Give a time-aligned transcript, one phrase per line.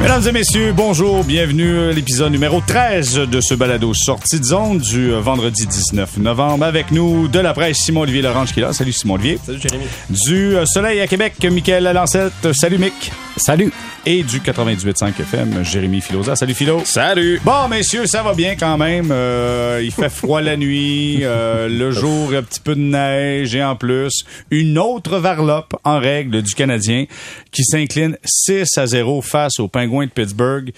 [0.00, 4.78] Mesdames et messieurs, bonjour, bienvenue à l'épisode numéro 13 de ce balado sortie de zone
[4.78, 6.64] du euh, vendredi 19 novembre.
[6.64, 8.72] Avec nous de la presse, Simon-Olivier Lorange qui est là.
[8.72, 9.38] Salut Simon-Olivier.
[9.44, 9.84] Salut Jérémy.
[10.08, 12.52] Du euh, Soleil à Québec, Michael Lancette.
[12.54, 13.12] Salut Mick.
[13.36, 13.72] Salut.
[14.06, 16.34] Et du 98.5 FM, Jérémy Filosa.
[16.34, 16.80] Salut Philo.
[16.86, 17.38] Salut.
[17.44, 19.10] Bon, messieurs, ça va bien quand même.
[19.10, 23.62] Euh, il fait froid la nuit, euh, le jour, un petit peu de neige et
[23.62, 27.04] en plus, une autre varlope en règle du Canadien
[27.52, 30.72] qui s'incline 6 à 0 face aux Pingouins de Pittsburgh.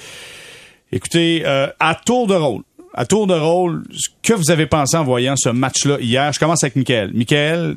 [0.91, 4.97] Écoutez, euh, à tour de rôle, à tour de rôle, ce que vous avez pensé
[4.97, 6.33] en voyant ce match-là hier?
[6.33, 7.13] Je commence avec Michael.
[7.15, 7.77] Michael,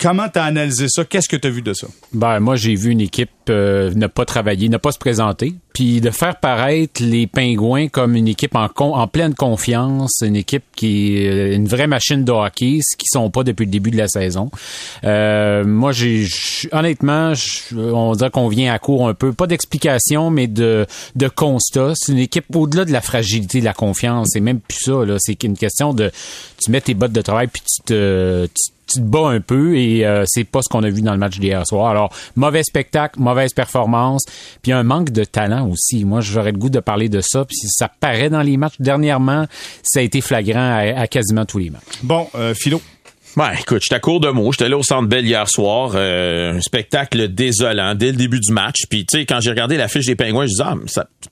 [0.00, 1.04] comment t'as analysé ça?
[1.04, 1.86] Qu'est-ce que t'as vu de ça?
[2.12, 6.00] Ben, moi, j'ai vu une équipe euh, ne pas travailler, ne pas se présenter, puis
[6.00, 10.64] de faire paraître les Pingouins comme une équipe en, con- en pleine confiance, une équipe
[10.76, 13.96] qui est une vraie machine de hockey, ce qu'ils sont pas depuis le début de
[13.96, 14.50] la saison.
[15.04, 16.26] Euh, moi, j'ai
[16.72, 17.32] honnêtement,
[17.74, 21.92] on dirait qu'on vient à court un peu, pas d'explication, mais de, de constat.
[21.94, 24.28] C'est une équipe au-delà de la fragilité, de la confiance.
[24.32, 24.92] C'est même plus ça.
[25.18, 26.10] C'est une question de
[26.62, 29.76] tu mets tes bottes de travail puis tu te tu- tu te bats un peu
[29.76, 31.90] et euh, c'est pas ce qu'on a vu dans le match d'hier soir.
[31.90, 34.24] Alors, mauvais spectacle, mauvaise performance,
[34.62, 36.04] puis un manque de talent aussi.
[36.04, 38.74] Moi, j'aurais le goût de parler de ça, puis ça paraît dans les matchs.
[38.78, 39.46] Dernièrement,
[39.82, 41.82] ça a été flagrant à, à quasiment tous les matchs.
[42.02, 42.80] Bon, euh, Philo.
[43.38, 44.50] Ouais, écoute, j'étais à court de mots.
[44.50, 45.92] J'étais là au Centre Bell hier soir.
[45.94, 48.78] euh, un spectacle désolant dès le début du match.
[48.90, 50.74] Puis, tu sais, quand j'ai regardé la fiche des Pingouins, je disais, ah,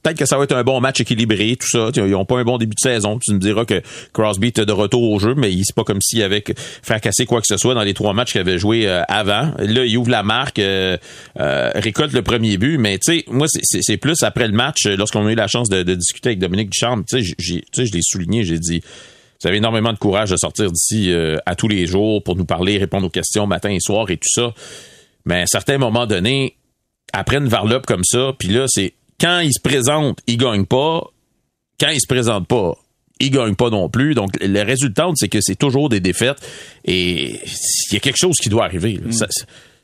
[0.05, 1.89] peut-être que ça va être un bon match équilibré, tout ça.
[1.97, 3.19] Ils ont pas un bon début de saison.
[3.19, 3.83] Tu me diras que
[4.13, 6.45] Crosby était de retour au jeu, mais c'est pas comme s'il avait
[6.85, 9.51] fracassé quoi que ce soit dans les trois matchs qu'il avait joué euh, avant.
[9.59, 10.97] Là, il ouvre la marque, euh,
[11.41, 12.79] euh, récolte le premier but.
[12.79, 15.83] Mais, tu sais, moi, c'est- plus après le match, lorsqu'on a eu la chance de,
[15.83, 17.35] de discuter avec Dominique Duchamp, tu sais,
[17.85, 18.81] je l'ai souligné, j'ai dit,
[19.41, 22.45] vous avez énormément de courage de sortir d'ici euh, à tous les jours pour nous
[22.45, 24.55] parler, répondre aux questions matin et soir et tout ça.
[25.25, 26.56] Mais à un certain moment donné,
[27.12, 31.03] après une varlope comme ça, puis là, c'est quand il se présente, il gagne pas.
[31.79, 32.74] Quand il se présente pas,
[33.20, 34.14] il gagne pas non plus.
[34.14, 36.39] Donc, le résultat, c'est que c'est toujours des défaites
[36.85, 37.41] et
[37.91, 39.01] il y a quelque chose qui doit arriver.
[39.11, 39.27] Ça,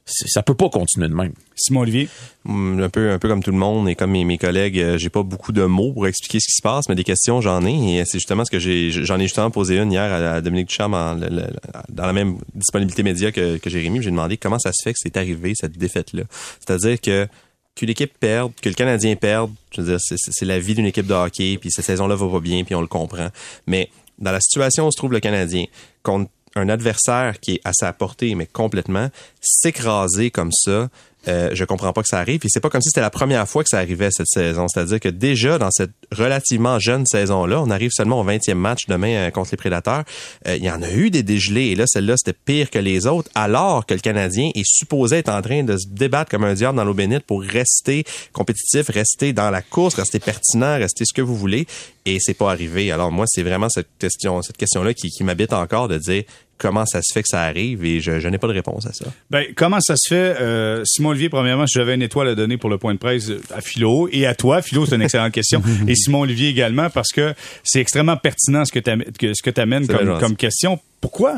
[0.04, 1.32] ça peut pas continuer de même.
[1.54, 2.08] Simon-Olivier.
[2.44, 4.98] Mm, un peu un peu comme tout le monde et comme mes, mes collègues euh,
[4.98, 7.64] j'ai pas beaucoup de mots pour expliquer ce qui se passe mais des questions j'en
[7.64, 10.68] ai et c'est justement ce que j'ai j'en ai justement posé une hier à, Dominique
[10.68, 11.46] Duchamp en- le- le-
[11.88, 14.98] dans la même disponibilité média que, que Jérémy j'ai demandé comment ça se fait que
[15.00, 16.24] c'est arrivé cette défaite là
[16.58, 17.28] c'est-à-dire que
[17.76, 21.06] que l'équipe perde, que le Canadien perde, je veux dire, c'est- la vie d'une équipe
[21.06, 23.28] de hockey, puis cette saison-là va pas bien, puis on le comprend.
[23.66, 23.88] Mais
[24.18, 25.64] dans la situation où se trouve le Canadien,
[26.02, 29.08] contre un adversaire qui est à sa portée, mais complètement,
[29.40, 30.88] s'écraser comme ça,
[31.28, 32.40] euh, je comprends pas que ça arrive.
[32.44, 34.66] Et c'est pas comme si c'était la première fois que ça arrivait cette saison.
[34.68, 39.14] C'est-à-dire que déjà dans cette relativement jeune saison-là, on arrive seulement au 20e match demain
[39.14, 40.04] euh, contre les Prédateurs.
[40.48, 43.06] Euh, il y en a eu des dégelés et là, celle-là, c'était pire que les
[43.06, 46.54] autres, alors que le Canadien est supposé être en train de se débattre comme un
[46.54, 51.12] diable dans l'eau bénite pour rester compétitif, rester dans la course, rester pertinent, rester ce
[51.12, 51.66] que vous voulez.
[52.04, 52.90] Et c'est pas arrivé.
[52.90, 56.24] Alors moi, c'est vraiment cette question, cette question-là qui, qui m'habite encore de dire
[56.58, 58.92] comment ça se fait que ça arrive et je, je n'ai pas de réponse à
[58.92, 59.06] ça.
[59.30, 62.70] Ben, comment ça se fait, euh, Simon-Olivier, premièrement, si j'avais une étoile à donner pour
[62.70, 65.94] le point de presse à Philo et à toi, Philo, c'est une excellente question, et
[65.96, 70.78] Simon-Olivier également, parce que c'est extrêmement pertinent ce que tu ce que amènes comme question.
[71.00, 71.36] Pourquoi?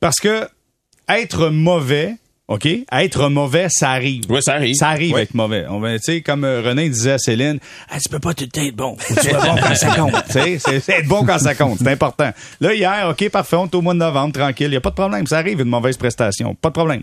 [0.00, 0.48] Parce que
[1.08, 2.14] être mauvais,
[2.48, 2.66] OK?
[2.90, 4.22] Être mauvais, ça arrive.
[4.30, 4.74] Ouais, ça arrive.
[4.74, 5.24] Ça arrive Ouais.
[5.24, 5.66] être mauvais.
[5.68, 7.58] On va, tu sais, comme euh, René disait à Céline,
[7.90, 8.96] Ah, tu peux pas tout le temps être bon.
[8.96, 10.14] Que tu sois bon quand ça compte.
[10.28, 11.78] Tu sais, c'est être bon quand ça compte.
[11.78, 12.32] C'est important.
[12.62, 14.72] Là, hier, OK, parfait, on est au mois de novembre, tranquille.
[14.72, 15.26] Y a pas de problème.
[15.26, 16.54] Ça arrive, une mauvaise prestation.
[16.54, 17.02] Pas de problème.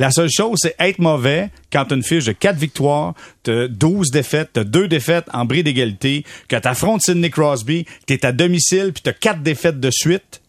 [0.00, 3.14] La seule chose, c'est être mauvais quand t'as une fiche de 4 victoires,
[3.44, 8.26] t'as 12 défaites, t'as 2 défaites en bris d'égalité, que t'affrontes Sidney Crosby, que t'es
[8.26, 10.40] à domicile, puis t'as 4 défaites de suite.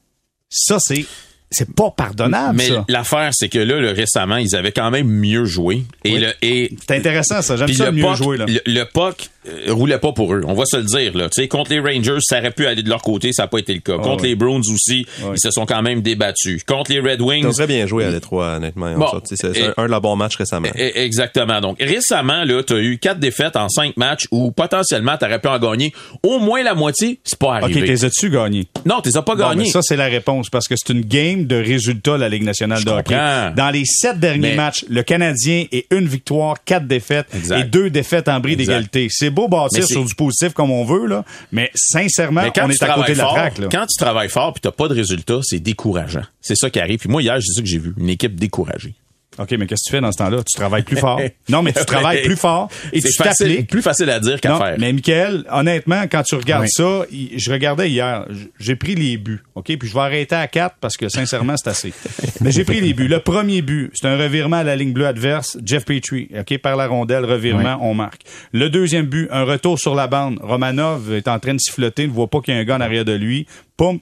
[0.49, 1.05] Ça, c'est,
[1.51, 2.85] c'est pas pardonnable, Mais ça.
[2.87, 5.83] l'affaire, c'est que là, le- récemment, ils avaient quand même mieux joué.
[6.05, 6.19] Et, Oui.
[6.21, 7.57] le, et C'est intéressant, ça.
[7.57, 8.45] J'aime ça, le mieux puck, jouer, là.
[8.47, 10.41] Le, le puck euh, roulait pas pour eux.
[10.47, 11.15] On va se le dire.
[11.17, 11.29] Là.
[11.29, 13.59] Tu sais, contre les Rangers, ça aurait pu aller de leur côté, ça n'a pas
[13.59, 13.97] été le cas.
[13.97, 14.29] contre ouais.
[14.29, 15.31] les Bruins aussi, Ouais.
[15.35, 16.63] ils se sont quand même débattus.
[16.63, 18.89] Contre les Red Ils ont Wings, très bien joué à Détroit, honnêtement.
[18.91, 19.07] Ils Bon.
[19.25, 20.67] C'est un, un de leurs bons matchs récemment.
[20.77, 21.59] E- Exactement.
[21.61, 25.39] Donc, récemment, là, tu as eu quatre défaites en cinq matchs où potentiellement tu aurais
[25.39, 25.91] pu en gagner
[26.23, 27.19] au moins la moitié.
[27.23, 27.85] C'est pas OK, arrivé.
[27.85, 28.67] t'es as-tu gagné?
[28.85, 29.63] non, tu as pas gagné.
[29.63, 32.79] mais ça, c'est la réponse, parce que c'est une game de résultats, la Ligue nationale
[32.79, 33.15] Je de hockey.
[33.15, 33.51] comprends.
[33.55, 37.59] Dans les sept derniers Mais- matchs, le Canadien est une victoire, quatre défaites Exact.
[37.59, 39.07] et deux défaites en bris d'égalité.
[39.09, 42.65] C'est beau bâtir c'est- sur du positif comme on veut, là, mais sincèrement, Mais quand
[42.65, 43.57] on tu est à côté travailles de la fort, traque.
[43.57, 43.67] Là.
[43.71, 46.23] quand tu travailles fort puis t'as pas de résultats, c'est décourageant.
[46.41, 46.99] C'est ça qui arrive.
[46.99, 48.93] Puis moi hier, j'ai ça que j'ai vu, une équipe découragée.
[49.39, 50.39] OK, mais qu'est-ce que tu fais dans ce temps-là?
[50.39, 51.19] Tu travailles plus fort?
[51.49, 53.69] Non, mais tu travailles plus fort et tu t'appliques.
[53.69, 54.75] plus facile à dire qu'à faire.
[54.77, 56.69] mais Michael, honnêtement, quand tu regardes Oui.
[56.69, 57.05] ça,
[57.35, 58.25] je regardais hier,
[58.59, 59.65] j'ai pris les buts, OK?
[59.77, 61.93] Puis je vais arrêter à 4 parce que sincèrement, c'est assez.
[62.41, 63.07] mais j'ai pris les buts.
[63.07, 66.57] Le premier but, c'est un revirement à la ligne bleue adverse, Jeff Petrie, OK?
[66.59, 68.21] Par la rondelle, revirement, on marque.
[68.53, 70.39] Le deuxième but, un retour sur la bande.
[70.41, 72.81] Romanov est en train de siffloter, ne voit pas qu'il y a un gars en
[72.81, 73.47] arrière de lui.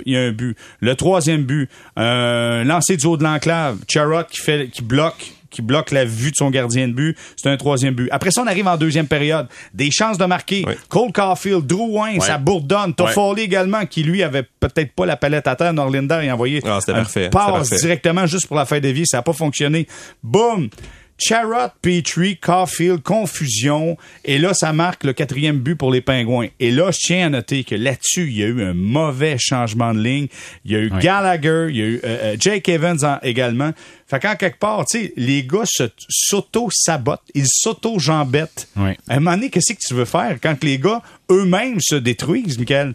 [0.05, 0.57] Il y a un but.
[0.81, 5.61] Le troisième but, un lancer du haut de l'enclave, Charrot qui fait, qui bloque qui
[5.61, 7.17] bloque la vue de son gardien de but.
[7.35, 8.07] C'est un troisième but.
[8.11, 9.47] Après ça, on arrive en deuxième période.
[9.73, 10.63] Des chances de marquer.
[10.67, 10.73] Oui.
[10.89, 12.93] Cole Caulfield, Drew Wayne, ça bourdonne.
[12.93, 15.73] Toffoli également, qui lui avait peut-être pas la palette à terre.
[15.73, 17.29] Norlinder, a envoyé Ah, c'était un parfait.
[17.29, 19.05] Passe directement juste pour la fin de vie.
[19.05, 19.87] Ça n'a pas fonctionné.
[20.23, 20.69] Boum!
[21.19, 23.97] Charrot, Petrie, Caulfield, confusion.
[24.25, 26.47] Et là, ça marque le quatrième but pour les Pingouins.
[26.59, 29.93] Et là, je tiens à noter que là-dessus, il y a eu un mauvais changement
[29.93, 30.27] de ligne.
[30.65, 30.89] Il y a eu.
[30.89, 33.71] Gallagher, il y a eu euh, euh, Jake Evans en- également.
[34.07, 35.65] Fait qu'en quelque part, tu sais, les gars
[36.09, 38.67] s'auto-sabotent, ils s'auto-jambettent.
[38.75, 38.97] Ouais.
[39.07, 41.01] À un moment donné, qu'est-ce que tu veux faire quand que les gars
[41.31, 42.93] eux-mêmes se détruisent, Michael?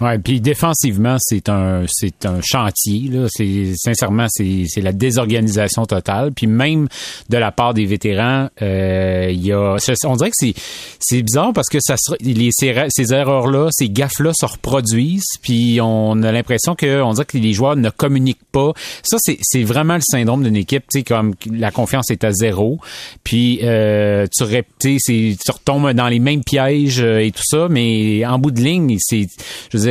[0.00, 5.84] Ouais, puis défensivement, c'est un c'est un chantier là, c'est sincèrement c'est c'est la désorganisation
[5.84, 6.88] totale, puis même
[7.28, 9.76] de la part des vétérans, euh, il y a
[10.06, 10.54] on dirait que c'est
[10.98, 15.36] c'est bizarre parce que ça les ces, ces erreurs là, ces gaffes là se reproduisent,
[15.42, 18.72] puis on a l'impression que on dirait que les joueurs ne communiquent pas.
[19.02, 22.32] Ça c'est c'est vraiment le syndrome d'une équipe, tu sais comme la confiance est à
[22.32, 22.78] zéro,
[23.22, 27.32] puis euh, tu rép- tu sais, c'est tu retombes dans les mêmes pièges euh, et
[27.32, 29.26] tout ça, mais en bout de ligne, c'est
[29.70, 29.89] je veux dire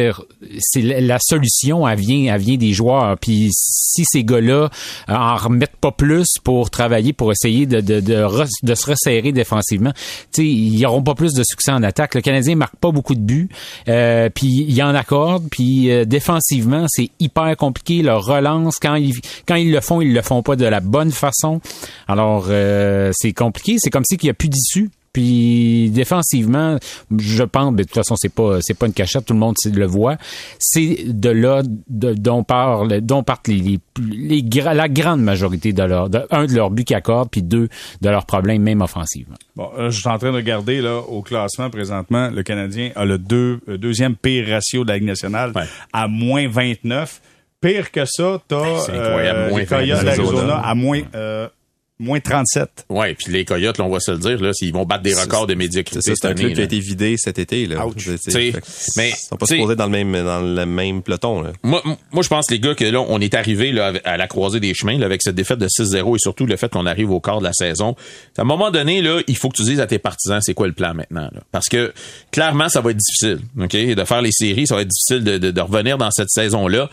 [0.60, 3.18] c'est la solution elle vient elle vient des joueurs.
[3.20, 4.70] Puis si ces gars-là
[5.10, 8.26] euh, en remettent pas plus pour travailler pour essayer de de, de,
[8.64, 9.94] de se resserrer défensivement
[10.38, 12.16] ils auront pas plus de succès en attaque.
[12.16, 13.50] Le Canadien marque pas beaucoup de buts
[13.88, 18.02] euh, puis il en accorde puis euh, défensivement c'est hyper compliqué.
[18.02, 19.16] Leur relance quand ils
[19.48, 21.62] quand ils le font ils le font pas de la bonne façon.
[22.08, 23.76] Alors euh, c'est compliqué.
[23.78, 26.78] C'est comme si qu'il y a plus d'issue puis défensivement,
[27.18, 29.56] je pense, mais de toute façon, c'est pas c'est pas une cachette, tout le monde
[29.66, 30.18] le voit.
[30.60, 35.84] C'est de là de- dont parle, dont partent les, les, les la grande majorité de
[35.84, 37.70] leur de, un de leurs buts qu'ils accordent, puis deux
[38.02, 39.36] de leurs problèmes même offensivement.
[39.56, 42.30] Bon, là, je suis en train de regarder là, au classement présentement.
[42.30, 45.64] Le Canadien a le deux, euh, deuxième pire ratio de la Ligue nationale Ouais.
[45.94, 47.22] à moins 29.
[47.62, 50.16] Pire que ça, t'as incroyable, euh, moins les Coyotes 29.
[50.18, 51.48] d'Arizona à moins, euh,
[52.00, 52.86] moins 37.
[52.90, 55.14] Ouais, puis les Coyotes, là, on va se le dire, là, ils vont battre des
[55.14, 57.66] records de médiocrité C'est ça, c'est un club qui a été vidé cet été.
[57.66, 57.86] Là.
[57.96, 58.54] T'sais,
[58.96, 61.42] mais, Ils sont pas supposés dans le même, dans le même peloton.
[61.42, 61.52] Là.
[61.64, 64.60] Moi, moi, je pense, les gars, que là, on est arrivé là, à la croisée
[64.62, 67.20] des chemins là, avec cette défaite de 6-0 et surtout le fait qu'on arrive au
[67.20, 67.96] quart de la saison.
[68.38, 70.68] À un moment donné, là, il faut que tu dises à tes partisans c'est quoi
[70.68, 71.30] le plan maintenant.
[71.34, 71.42] là?
[71.52, 71.94] Parce que
[72.32, 73.40] clairement, ça va être difficile.
[73.60, 73.76] ok?
[73.96, 76.90] De faire les séries, ça va être difficile de, de- de revenir dans cette saison-là.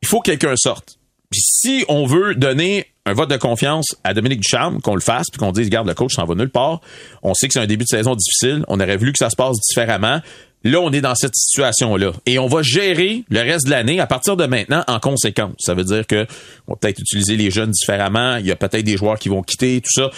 [0.00, 0.98] Il faut que quelqu'un sorte.
[1.30, 5.26] Puis si on veut donner un vote de confiance à Dominique Ducharme, qu'on le fasse,
[5.30, 6.80] puis qu'on dise, regarde, le coach s'en va nulle part.
[7.22, 8.64] On sait que c'est un début de saison difficile.
[8.68, 10.20] On aurait voulu que ça se passe différemment.
[10.64, 12.12] Là, on est dans cette situation-là.
[12.26, 15.54] Et on va gérer le reste de l'année à partir de maintenant en conséquence.
[15.58, 16.26] Ça veut dire que
[16.68, 18.36] on va peut-être utiliser les jeunes différemment.
[18.36, 20.10] Il y a peut-être des joueurs qui vont quitter, tout ça.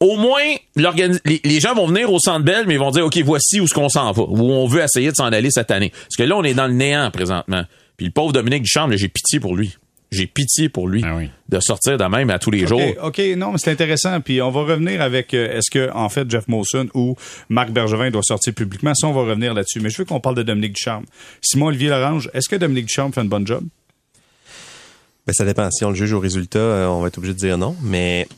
[0.00, 0.42] Au moins,
[0.74, 3.72] les, gens vont venir au Centre Bell, mais ils vont dire, OK, voici où ce
[3.72, 5.90] qu'on s'en va, où on veut essayer de s'en aller cette année.
[5.90, 7.64] Parce que là, on est dans le néant présentement.
[7.96, 9.76] Puis le pauvre Dominique Ducharme, là, j'ai pitié pour lui.
[10.12, 11.30] J'ai pitié pour lui Ah oui.
[11.48, 12.80] de sortir de même à tous les jours.
[13.02, 14.20] OK, non, mais c'est intéressant.
[14.20, 17.16] Puis on va revenir avec euh, est-ce que en fait Jeff Molson ou
[17.48, 18.94] Marc Bergevin doit sortir publiquement?
[18.94, 19.80] Ça, on va revenir là-dessus.
[19.80, 21.04] Mais je veux qu'on parle de Dominique Ducharme.
[21.42, 23.64] Simon Olivier Lorange, est-ce que Dominique Ducharme fait une bonne job?
[25.26, 25.68] Ben, ça dépend.
[25.72, 27.74] Si on le juge au résultat, euh, on va être obligé de dire non.
[27.82, 28.28] Mais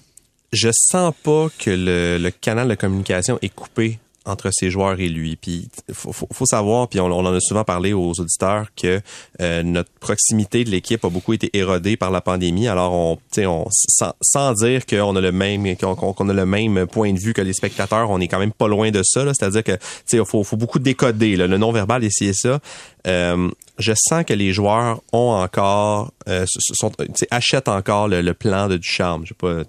[0.54, 3.98] je sens pas que le, le canal de communication est coupé
[4.28, 5.36] entre ses joueurs et lui.
[5.36, 9.00] Puis faut, faut, faut savoir, puis on, on en a souvent parlé aux auditeurs, que
[9.40, 12.68] euh, notre proximité de l'équipe a beaucoup été érodée par la pandémie.
[12.68, 16.86] Alors, on, on sans, sans dire qu'on a le même qu'on qu'on a le même
[16.86, 19.24] point de vue que les spectateurs, on est quand même pas loin de ça.
[19.34, 22.60] C'est-à-dire que tu faut, faut beaucoup décoder là, le non-verbal, essayer ça.
[23.06, 26.90] Euh, je sens que les joueurs ont encore, euh, sont,
[27.30, 29.22] achètent encore le, le plan de Ducharme.
[29.24, 29.60] Je sais pas,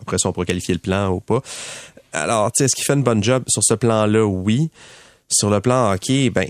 [0.00, 1.40] après ça on pourrait qualifier le plan ou pas.
[2.12, 4.24] Alors, tu sais, est-ce qu'il fait une bonne job sur ce plan-là?
[4.24, 4.70] Oui.
[5.30, 6.46] Sur le plan hockey, ben,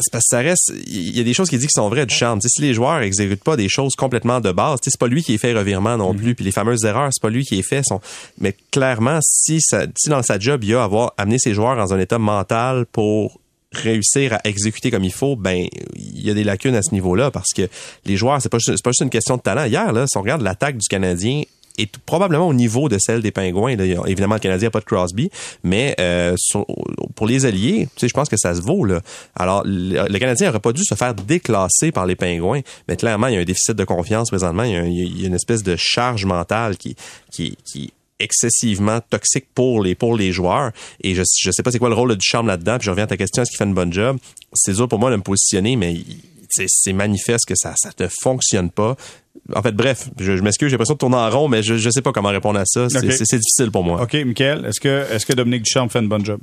[0.00, 2.06] c'est parce que ça reste, il y a des choses qui disent qui sont vraies
[2.06, 2.40] du charme.
[2.40, 5.22] Si les joueurs exécutent pas des choses complètement de base, tu sais, c'est pas lui
[5.22, 6.34] qui est fait revirement non plus.
[6.34, 7.82] Puis les fameuses erreurs, c'est pas lui qui est fait.
[7.84, 8.00] Sont...
[8.38, 11.76] Mais clairement, si, ça, si dans sa job, il y a avoir amené ses joueurs
[11.76, 13.40] dans un état mental pour
[13.72, 15.66] réussir à exécuter comme il faut, ben
[15.96, 17.68] il y a des lacunes à ce niveau-là parce que
[18.06, 19.64] les joueurs, c'est pas juste- pas juste une question de talent.
[19.64, 21.42] Hier là, si on regarde l'attaque du Canadien,
[21.78, 23.76] est probablement au niveau de celle des Pingouins.
[24.06, 25.30] Évidemment, le Canadien n'a pas de Crosby,
[25.62, 26.34] mais euh,
[27.14, 28.84] pour les alliés, je pense que ça se vaut.
[28.84, 29.00] Là.
[29.34, 33.34] Alors, le, Canadien n'aurait pas dû se faire déclasser par les Pingouins, mais clairement, il
[33.34, 34.64] y a un déficit de confiance présentement.
[34.64, 36.96] Il y a, une espèce de charge mentale qui,
[37.30, 41.78] qui, qui excessivement toxique pour les pour les joueurs et je je sais pas c'est
[41.78, 43.64] quoi le rôle du charme là-dedans puis je reviens à ta question est-ce qu'il fait
[43.64, 44.18] une bonne job?
[44.54, 45.98] C'est dur pour moi de me positionner mais
[46.50, 48.96] c'est manifeste que ça ça ne fonctionne pas
[49.54, 52.02] en fait, bref, je, m'excuse, j'ai l'impression de tourner en rond, mais je ne sais
[52.02, 52.88] pas comment répondre à ça.
[52.88, 54.02] C'est difficile pour moi.
[54.02, 56.40] OK, Michael, est-ce que, est-ce que Dominique Duchamp fait une bonne job?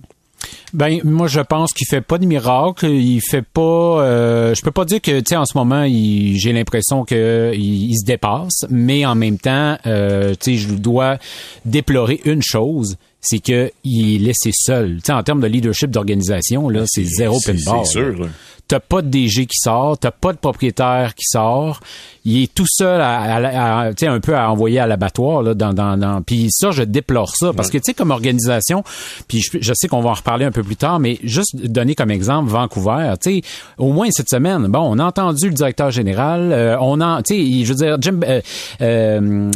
[0.74, 3.62] Ben moi je pense qu'il fait pas de miracle, il fait pas
[4.04, 7.98] euh, je peux pas dire que tu sais en ce moment j'ai l'impression que il,
[7.98, 11.18] se dépasse, mais en même temps euh, tu sais je dois
[11.64, 14.98] déplorer une chose, c'est que il est laissé seul.
[14.98, 17.86] Tu sais en termes de leadership d'organisation là, c'est zéro pinball.
[17.86, 18.30] C'est sûr.
[18.67, 21.79] T'as pas de DG qui sort, t'as pas de propriétaire qui sort.
[22.25, 25.98] Il est tout seul à, à, un peu à envoyer à l'abattoir là dans dans,
[25.98, 28.84] dans puis ça je déplore ça parce que tu sais comme organisation
[29.27, 32.12] puis je, sais qu'on va en reparler un peu plus tard mais juste donner comme
[32.12, 33.41] exemple Vancouver tu sais
[33.77, 37.36] au moins cette semaine bon on a entendu le directeur général euh, on a tu
[37.36, 38.41] sais je veux dire Jim euh,
[38.81, 39.51] euh,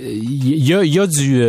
[0.00, 1.42] il y a il y a du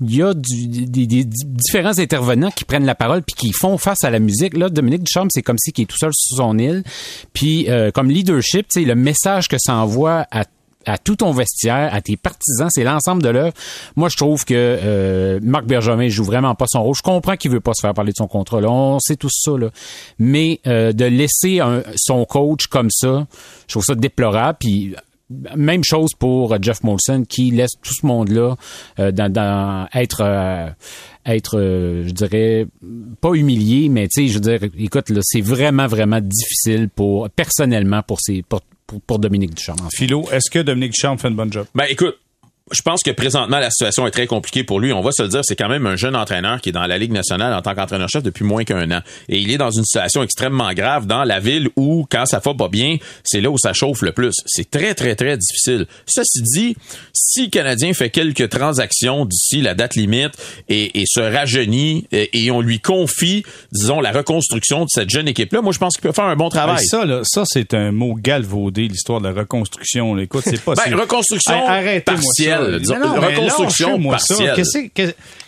[0.00, 3.78] il y a du, des, des, différents intervenants qui prennent la parole puis qui font
[3.78, 4.56] face à la musique.
[4.56, 6.82] Là Dominique Duchamp c'est comme si qui tout seul sur son île
[7.32, 10.44] puis comme leadership tu sais le message que ça envoie à
[10.86, 13.52] à tout ton vestiaire, à tes partisans, c'est l'ensemble de l'œuvre.
[13.96, 16.94] Moi, je trouve que euh, Marc Bergevin joue vraiment pas son rôle.
[16.94, 18.58] Je comprends qu'il veut pas se faire parler de son contrat.
[18.58, 19.52] On sait tout ça.
[19.52, 19.70] Là.
[20.18, 21.60] Mais euh, de laisser
[21.96, 23.26] son coach comme ça,
[23.66, 24.58] je trouve ça déplorable.
[24.60, 24.94] Puis
[25.30, 28.56] même chose pour Jeff Molson qui laisse tout ce monde-là
[28.98, 30.74] euh, dans, être
[31.26, 31.58] être
[32.06, 32.66] je dirais
[33.20, 37.30] pas humilié mais tu sais je veux dire écoute là c'est vraiment vraiment difficile pour
[37.30, 38.60] personnellement pour ses pour,
[39.06, 39.76] pour, Dominique Duchamp.
[39.90, 41.66] Philo, est-ce que Dominique Duchamp fait une bonne job?
[41.74, 42.18] Ben écoute,
[42.72, 44.90] je pense que présentement, la situation est très compliquée pour lui.
[44.94, 46.96] On va se le dire, c'est quand même un jeune entraîneur qui est dans la
[46.96, 49.00] Ligue nationale en tant qu'entraîneur-chef depuis moins qu'un an.
[49.28, 52.54] Et il est dans une situation extrêmement grave dans la ville où, quand ça va
[52.54, 54.32] pas bien, c'est là où ça chauffe le plus.
[54.46, 55.86] C'est très, très, très difficile.
[56.06, 56.76] Ceci dit,
[57.12, 60.32] si le Canadien fait quelques transactions d'ici la date limite
[60.70, 65.60] et, et se rajeunit et, on lui confie, disons, la reconstruction de cette jeune équipe-là,
[65.60, 66.86] moi, je pense qu'il peut faire un bon travail.
[66.86, 70.16] ça, là, ça, c'est un mot galvaudé, l'histoire de la reconstruction.
[70.18, 70.74] Écoute, c'est pas...
[70.74, 71.66] ben, reconstruction
[72.06, 74.54] partielle reconstruction partielle.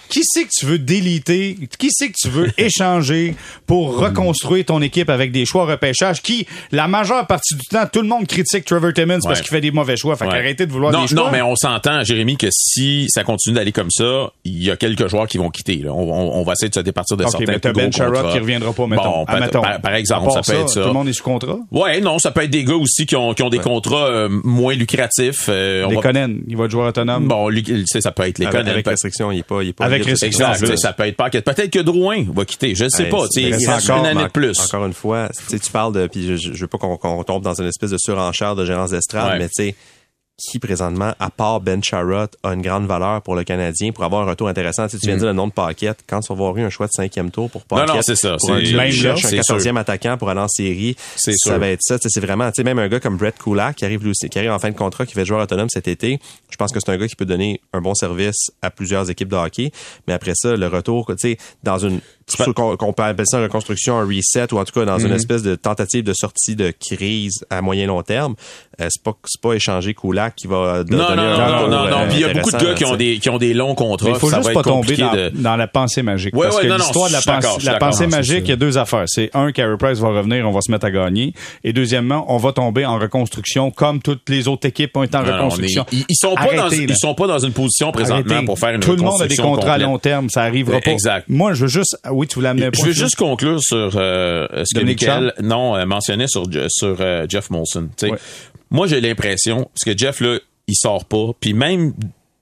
[0.08, 1.56] Qui c'est que tu veux déliter?
[1.78, 3.34] Qui c'est que tu veux échanger
[3.66, 8.02] pour reconstruire ton équipe avec des choix repêchage qui, la majeure partie du temps, tout
[8.02, 10.16] le monde critique Trevor Timmons parce qu'il fait des mauvais choix.
[10.16, 11.25] Fait qu'arrêtez de vouloir non, des choix.
[11.25, 14.76] Non, mais on s'entend, Jérémy, que si ça continue d'aller comme ça, il y a
[14.76, 15.84] quelques joueurs qui vont quitter.
[15.88, 18.72] On, va essayer de se départir de okay, certains mais t'as Ben Sherrod qui reviendra
[18.72, 19.25] pas, mettons.
[19.25, 20.82] Bon, par, exemple, ça peut être ça.
[20.82, 21.58] Tout le monde est sous contrat?
[21.70, 24.28] Ouais, non, ça peut être des gars aussi qui ont, qui ont des contrats euh,
[24.44, 25.46] moins lucratifs.
[25.48, 27.26] Euh, les Conan, il va être joueur autonome.
[27.26, 28.70] Bon, lui, ça peut être les Conan.
[28.70, 31.70] Avec restriction, il est pas, il est pas avec restriction ça peut être pas peut-être
[31.70, 34.58] que Drouin va quitter, je ne sais pas, il reste une année de plus.
[34.60, 37.90] Encore une fois, tu parles de puis je, veux pas qu'on tombe dans une espèce
[37.90, 39.74] de surenchère de gérance d'estrade, mais tu sais
[40.37, 44.23] qui présentement, à part Ben Charrot, a une grande valeur pour le Canadien pour avoir
[44.23, 44.87] un retour intéressant.
[44.87, 45.21] Tu, sais, tu viens de mm.
[45.21, 46.05] dire le nom de Paquette.
[46.07, 48.16] Quand tu vas avoir eu un choix de cinquième tour pour Paquette, non, non, c'est
[48.16, 48.37] ça.
[48.38, 51.97] Pour un, même cherche un quatorzième attaquant pour aller en série, ça va être ça.
[52.00, 54.59] C'est vraiment, tu sais, même un gars comme Brett Kulak qui arrive qui arrive en
[54.59, 56.21] fin de contrat, qui va être joueur autonome cet été.
[56.50, 59.28] Je pense que c'est un gars qui peut donner un bon service à plusieurs équipes
[59.28, 59.73] de hockey.
[60.07, 62.00] Mais après ça, le retour, tu sais, dans une
[62.54, 65.14] qu'on peut appeler ça une reconstruction, un reset, ou en tout cas dans une mm-hmm.
[65.14, 68.35] espèce de tentative de sortie de crise à moyen long terme,
[68.80, 72.18] euh, c'est pas c'est pas échanger Kulak qui va non, non, non, non, non, Puis
[72.18, 74.11] il y a beaucoup de gars qui ont des, qui ont des longs contrats.
[74.11, 74.97] Il faut juste pas tomber
[75.35, 76.35] dans, la pensée magique.
[76.35, 79.04] parce que l'histoire de la, pensée, la pensée magique, il y a deux affaires.
[79.06, 81.33] C'est un, Carey Price va revenir, on va se mettre à gagner.
[81.64, 85.23] Et deuxièmement, on va tomber en reconstruction comme toutes les autres équipes ont été en
[85.23, 85.87] reconstruction.
[85.92, 88.97] ils, sont pas dans, ils sont pas dans une position présentement pour faire une Tout
[88.97, 90.90] le monde a des contrats à long terme, ça arrivera pas.
[90.90, 91.26] Exact.
[91.28, 94.78] Moi, je veux juste, oui, tu voulais amener Je veux juste conclure sur euh, ce
[94.78, 97.90] que Michael, non, euh, mentionnait sur, sur euh, Jeff Molson.
[98.70, 101.32] Moi, j'ai l'impression, parce que Jeff, là, il sort pas.
[101.38, 101.92] Puis même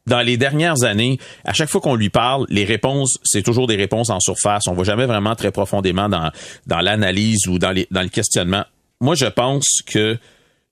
[0.07, 3.75] dans les dernières années, à chaque fois qu'on lui parle, les réponses, c'est toujours des
[3.75, 4.69] réponses en surface.
[4.69, 6.31] On va jamais vraiment très profondément dans,
[6.67, 8.65] dans l'analyse ou dans, les, dans le questionnement.
[9.01, 10.17] Moi, je pense que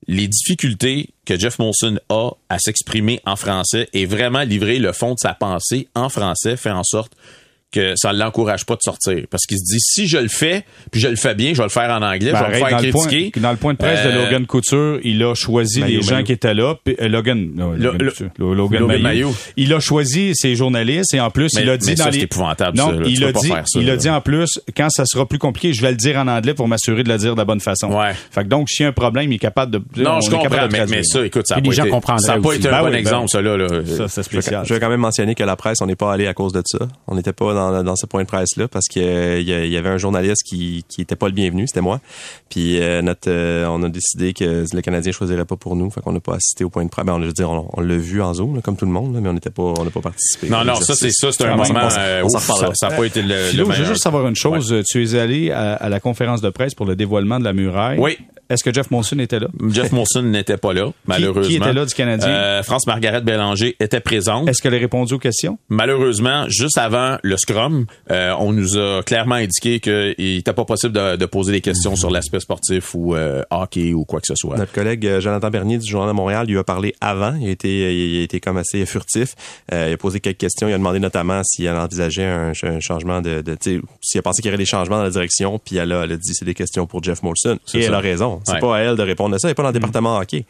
[0.06, 5.14] les difficultés que Jeff Molson a à s'exprimer en français et vraiment livrer le fond
[5.14, 7.12] de sa pensée en français fait en sorte
[7.72, 9.24] que ça l'encourage pas de sortir.
[9.30, 11.62] Parce qu'il se dit, si je le fais, puis je le fais bien, je vais
[11.64, 13.40] le faire en anglais, Ben, je vais me faire dans, le point, critiquer.
[13.40, 16.22] dans le point de presse de Euh, Logan Couture, il a choisi Maillot, les gens
[16.22, 16.74] qui étaient là.
[16.84, 19.28] puis, euh, Logan, non, Le- Logan, le- Couture, Lo- Logan, Logan Maillot.
[19.28, 19.36] Maillot.
[19.56, 22.10] Il a choisi ses journalistes et en plus, Mais- il a dit mais dans ça,
[22.10, 22.18] les...
[22.18, 23.02] c'est épouvantable, Non, ça, là.
[23.06, 25.72] il a dit, faire ça, il a dit en plus, quand ça sera plus compliqué,
[25.72, 27.88] je vais le dire en anglais pour m'assurer de le dire de la bonne façon.
[27.92, 28.12] Ouais.
[28.30, 29.82] Fait que donc, s'il y a un problème, il est capable de.
[30.02, 31.90] Non, on je comprends, de mais, mais ça, écoute, ça n'a pas, les gens été,
[31.90, 33.56] pas un Ben bon ben exemple, ça, là.
[33.56, 33.68] là.
[33.68, 34.64] Ça, c'est Je vais, spécial.
[34.66, 36.62] je vais quand même mentionner que la presse, on n'est pas allé à cause de
[36.64, 36.78] ça.
[37.06, 39.88] On n'était pas dans, dans ce point de presse-là parce qu'il y, il y avait
[39.88, 42.00] un journaliste qui qui était pas le bienvenu, c'était moi.
[42.48, 46.00] Puis euh, notre, euh, on a décidé que le Canadien choisirait pas pour nous, fait
[46.00, 47.04] qu'on n'a pas assisté au point de presse.
[47.06, 48.90] Ben, on, je veux dire, on, on l'a vu en zoom, là, comme tout le
[48.92, 50.48] monde, là, mais on n'était pas, on n'a pas participé.
[50.48, 53.04] Non, non, ça, c'est ça, c'est un Ah, moment, on euh, ouf, ça n'a pas
[53.04, 54.74] été le, le Philo, je veux juste savoir une chose.
[54.90, 57.98] Tu es allé à, à la conférence de presse pour le dévoilement de la muraille.
[57.98, 58.18] Oui.
[58.52, 59.48] Est-ce que Jeff Monson était là?
[59.70, 61.48] Jeff Molson n'était pas là, malheureusement.
[61.48, 62.28] qui était là du Canadien?
[62.28, 64.48] Euh, France Margaret Bélanger était présente.
[64.48, 65.58] Est-ce qu'elle a répondu aux questions?
[65.68, 70.92] Malheureusement, juste avant le scrum, euh, on nous a clairement indiqué qu'il n'était pas possible
[70.92, 74.34] de, de poser des questions sur l'aspect sportif ou euh, hockey ou quoi que ce
[74.34, 74.56] soit.
[74.58, 77.34] Notre collègue Jonathan Bernier du Journal de Montréal lui a parlé avant.
[77.40, 79.34] Il a été, il a été comme assez furtif.
[79.72, 80.68] Euh, il a posé quelques questions.
[80.68, 84.22] Il a demandé notamment s'il envisageait un, un changement de, de tu sais, s'il a
[84.22, 85.58] pensé qu'il y aurait des changements dans la direction.
[85.58, 87.58] Puis elle a, elle a dit c'est des questions pour Jeff Molson.
[87.64, 87.88] C'est Et ça.
[87.88, 88.40] elle a raison.
[88.44, 88.60] C'est Ouais.
[88.60, 89.48] pas à elle de répondre à ça.
[89.48, 90.44] Elle est pas dans le département hockey.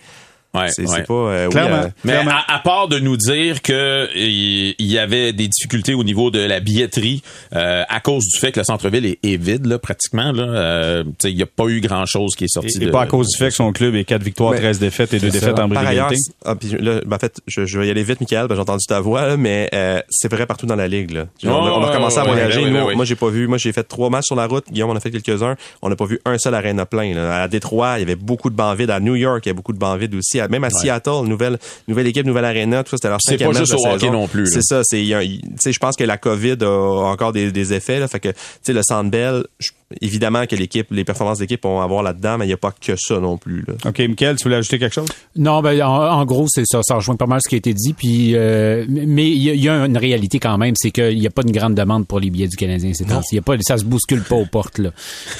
[0.54, 1.02] Ouais, C'est ouais.
[1.04, 1.76] pas euh, oui, Clairement.
[1.76, 2.30] euh, Mais Clairement.
[2.46, 6.30] à, à part de nous dire que il il y avait des difficultés au niveau
[6.30, 7.22] de la billetterie
[7.54, 11.04] euh, à cause du fait que le centre-ville est, est vide là, pratiquement là, euh,
[11.04, 12.78] tu sais, il n'y a pas eu grand chose qui est sorti.
[12.78, 14.58] Et, et de, pas à cause du fait que son club est 4 victoires, Mais-
[14.58, 15.64] 13 défaites et 2 C'est défaites ça.
[15.64, 16.10] en Par ailleurs,
[16.44, 18.60] ah, puis là, ben, en fait, je, je vais y aller vite, Michael, que j'ai
[18.60, 21.12] entendu ta voix, là, mais euh, c'est vrai partout dans la ligue.
[21.12, 21.26] Là.
[21.44, 22.62] on, a, on a ouais, recommencé à voyager.
[22.64, 22.94] ouais, Nous, ouais, ouais.
[22.94, 23.46] Moi, j'ai pas vu.
[23.48, 24.64] Moi, j'ai fait trois matchs sur la route.
[24.70, 25.56] Guillaume en a fait quelques-uns.
[25.80, 27.14] On n'a pas vu un seul arène plein.
[27.14, 27.42] Là.
[27.42, 28.90] À Détroit, il y avait beaucoup de bancs vides.
[28.90, 30.40] À New York, il y a beaucoup de bancs vides aussi.
[30.42, 31.58] À- Même à Seattle, nouvelle
[31.88, 32.82] nouvelle équipe, nouvelle arena.
[32.84, 34.46] Tout ça, c'était leur C'est pas juste de au hockey non plus.
[34.46, 34.82] C'est ça.
[34.84, 38.00] C'est, je pense que la COVID a encore des, des effets.
[38.00, 39.70] Là, fait que, tu sais, le Centre Bell, je-
[40.00, 42.94] évidemment que l'équipe, les performances d'équipe vont avoir là-dedans, mais il n'y a pas que
[42.96, 43.62] ça non plus.
[43.68, 43.74] Là.
[43.86, 45.08] OK, Michael, tu voulais ajouter quelque chose?
[45.36, 45.88] Non, ben en,
[46.20, 46.80] en gros, c'est ça.
[46.82, 47.92] Ça rejoint pas mal ce qui a été dit.
[47.92, 51.18] Puis, euh, mais il y, a- il y a une réalité quand même, c'est qu'il
[51.18, 53.28] n'y a pas une grande demande pour les billets du Canadien ces temps-ci.
[53.32, 54.90] Il y a pas, ça se bouscule pas aux portes là.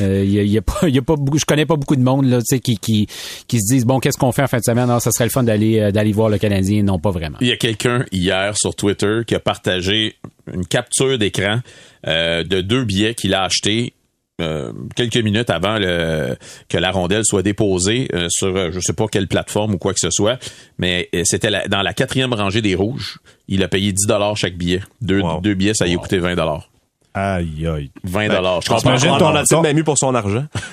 [0.00, 1.38] Euh, il y a, y a pas, il y a pas beaucoup.
[1.38, 3.06] Je connais pas beaucoup de monde là, tu sais, qui, qui
[3.48, 4.90] qui se disent bon, qu'est-ce qu'on fait en fin de semaine?
[4.92, 6.82] Non, ça serait le fun d'aller euh, d'aller voir le Canadien.
[6.82, 7.38] Non, pas vraiment.
[7.40, 10.16] Il y a quelqu'un hier sur Twitter qui a partagé
[10.52, 11.60] une capture d'écran
[12.06, 13.94] euh, de deux billets qu'il a achetés
[14.40, 16.36] euh, quelques minutes avant le,
[16.68, 19.92] que la rondelle soit déposée euh, sur euh, je sais pas quelle plateforme ou quoi
[19.94, 20.38] que ce soit,
[20.78, 23.18] mais euh, c'était la- dans la quatrième rangée des rouges.
[23.46, 24.80] Il a payé 10 dollars chaque billet.
[25.00, 25.40] Deux, Wow.
[25.42, 26.70] deux billets, ça y a coûté 20 dollars.
[27.14, 27.90] Aïe, aïe.
[28.04, 28.62] 20 dollars.
[28.62, 28.82] je comprends.
[28.82, 30.46] t'imagines On ton- a-t-il pour son argent?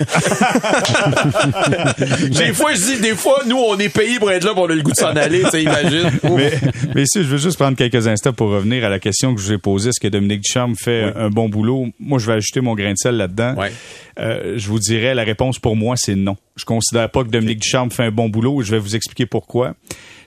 [2.30, 4.70] Des fois, je dis, des fois, nous, on est payé pour être là, pour on
[4.70, 6.10] a le goût de s'en aller, tu imagine.
[6.36, 6.52] Mais,
[6.94, 9.46] mais si, je veux juste prendre quelques instants pour revenir à la question que je
[9.46, 9.90] vous ai posée.
[9.90, 11.88] Est-ce que Dominique Ducharme fait un, un bon boulot?
[11.98, 13.54] Moi, je vais ajouter mon grain de sel là-dedans.
[13.56, 13.72] Ouais.
[14.18, 16.36] Euh, je vous dirais, la réponse pour moi, c'est non.
[16.56, 19.26] Je considère pas que Dominique Ducharme fait un bon boulot et je vais vous expliquer
[19.26, 19.74] pourquoi.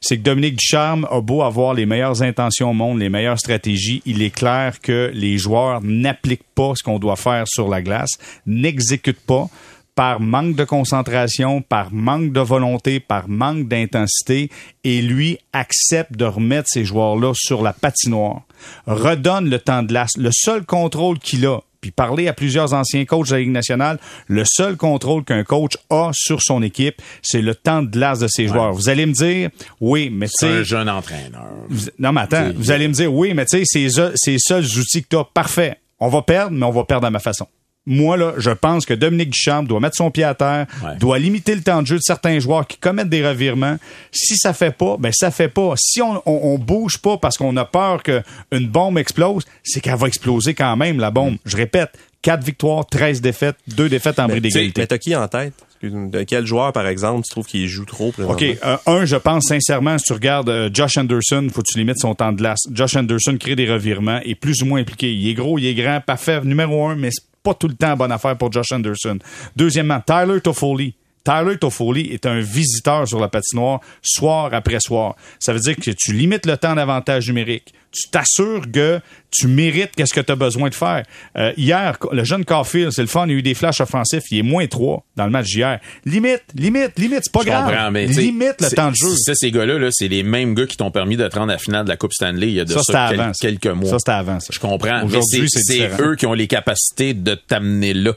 [0.06, 4.02] C'est que Dominique Ducharme a beau avoir les meilleures intentions au monde, les meilleures stratégies,
[4.06, 8.12] il est clair que les joueurs n'appliquent pas ce qu'on doit faire sur la glace,
[8.46, 9.48] n'exécutent pas
[9.96, 14.50] par manque de concentration, par manque de volonté, par manque d'intensité,
[14.84, 18.42] et lui accepte de remettre ces joueurs-là sur la patinoire,
[18.86, 20.18] redonne le temps de glace.
[20.18, 24.00] Le seul contrôle qu'il a, puis parler à plusieurs anciens coachs de la Ligue nationale,
[24.28, 28.28] le seul contrôle qu'un coach a sur son équipe, c'est le temps de glace de
[28.30, 28.72] ses joueurs.
[28.72, 29.50] Vous allez me dire,
[29.82, 31.44] oui, mais tu C'est un sais, jeune entraîneur.
[31.68, 34.64] vous- non, mais attends, vous allez me dire, oui, mais tu sais, c'est les seuls
[34.64, 35.26] outils que tu as.
[35.26, 35.76] Parfait.
[36.00, 37.48] On va perdre, mais on va perdre à ma façon.
[37.86, 40.96] Moi, là, je pense que Dominique Duchamp doit mettre son pied à terre, Ouais.
[40.98, 43.78] doit limiter le temps de jeu de certains joueurs qui commettent des revirements.
[44.12, 45.74] Si ça fait pas, ben ça fait pas.
[45.78, 49.98] Si on, on, on bouge pas parce qu'on a peur qu'une bombe explose, c'est qu'elle
[49.98, 51.14] va exploser quand même, la Mm.
[51.14, 51.36] bombe.
[51.46, 51.92] Je répète,
[52.22, 54.88] 4 victoires, 13 défaites, 2 défaites en bris Mais d'égalité.
[54.88, 55.54] t'as qui en tête?
[55.84, 58.14] De quel joueur, par exemple, tu trouves qu'il joue trop?
[58.18, 58.42] OK.
[58.42, 62.00] euh, un, je pense sincèrement, si tu regardes euh, Josh Anderson, faut que tu limites
[62.00, 62.62] son temps de glace.
[62.72, 65.12] Josh Anderson crée des revirements, est plus ou moins impliqué.
[65.14, 67.96] Il est gros, il est grand, parfait, numéro un, mais c'est pas tout le temps
[67.96, 69.20] bonne affaire pour Josh Anderson.
[69.56, 70.96] Deuxièmement, Tyler Toffoli.
[71.24, 75.16] Tyler Toffoli est un visiteur sur la patinoire soir après soir.
[75.40, 77.74] Ça veut dire que tu limites le temps d'avantage numérique.
[77.92, 81.04] Tu t'assures que tu mérites qu'est-ce que tu as besoin de faire.
[81.38, 84.40] Euh, hier, le jeune Caulfield, c'est le fun, il a eu des flashs offensifs, il
[84.40, 85.80] est moins 3 dans le match d'hier.
[86.04, 87.66] Limite, limite, limite, c'est pas Je grave.
[87.70, 89.16] comprends, mais limite le temps de jeu.
[89.16, 91.56] Ça, ces gars-là, là, c'est les mêmes gars qui t'ont permis de te rendre à
[91.56, 93.68] la finale de la Coupe Stanley il y a de Ça, ça, quel- avant, quelques
[93.68, 93.92] mois.
[93.92, 94.48] Ça, c'était avant, ça.
[94.52, 95.04] Je comprends.
[95.06, 98.14] Aujourd'hui, c'est eux qui ont les capacités de t'amener là.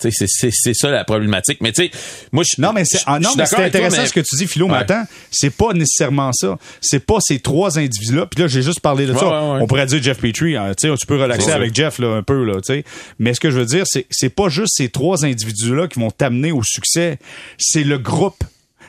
[0.00, 1.58] C'est- c'est c'est ça la problématique.
[1.60, 1.90] Mais tu sais,
[2.32, 5.04] moi, je Non, mais c'est ah, intéressant mais- ce que tu dis, Philo, mais attends,
[5.30, 6.58] c'est pas nécessairement ça.
[6.80, 8.26] C'est pas ces trois individus-là.
[8.26, 9.26] Puis là, j'ai juste parlé de Ouais, ça.
[9.26, 9.58] ouais, ouais.
[9.62, 12.22] On pourrait dire Jeff Petrie, hein, tu sais, tu peux relaxer avec Jeff là, un
[12.22, 12.84] peu, là, tu sais.
[13.18, 16.10] Mais ce que je veux dire, c'est c'est pas juste ces trois individus-là qui vont
[16.10, 17.18] t'amener au succès.
[17.58, 18.42] C'est le groupe.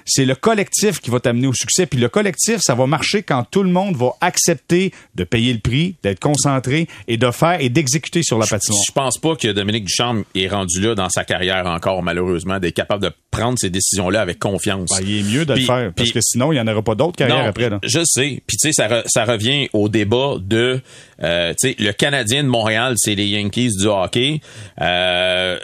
[0.05, 1.85] C'est le collectif qui va t'amener au succès.
[1.87, 5.59] Puis le collectif, ça va marcher quand tout le monde va accepter de payer le
[5.59, 8.81] prix, d'être concentré et de faire et d'exécuter sur la patinoire.
[8.87, 12.75] Je pense pas que Dominique Ducharme est rendu là dans sa carrière encore, malheureusement, d'être
[12.75, 14.89] capable de prendre ces décisions-là avec confiance.
[14.91, 16.95] Ben, il est mieux de le faire parce que sinon, il n'y en aura pas
[16.95, 17.69] d'autres carrières Non, après.
[17.69, 17.79] Là.
[17.83, 18.41] Je sais.
[18.45, 20.79] Puis tu sais, ça, re- ça revient au débat de,
[21.23, 24.41] euh, le Canadien de Montréal, c'est les Yankees du hockey.
[24.81, 25.57] Euh,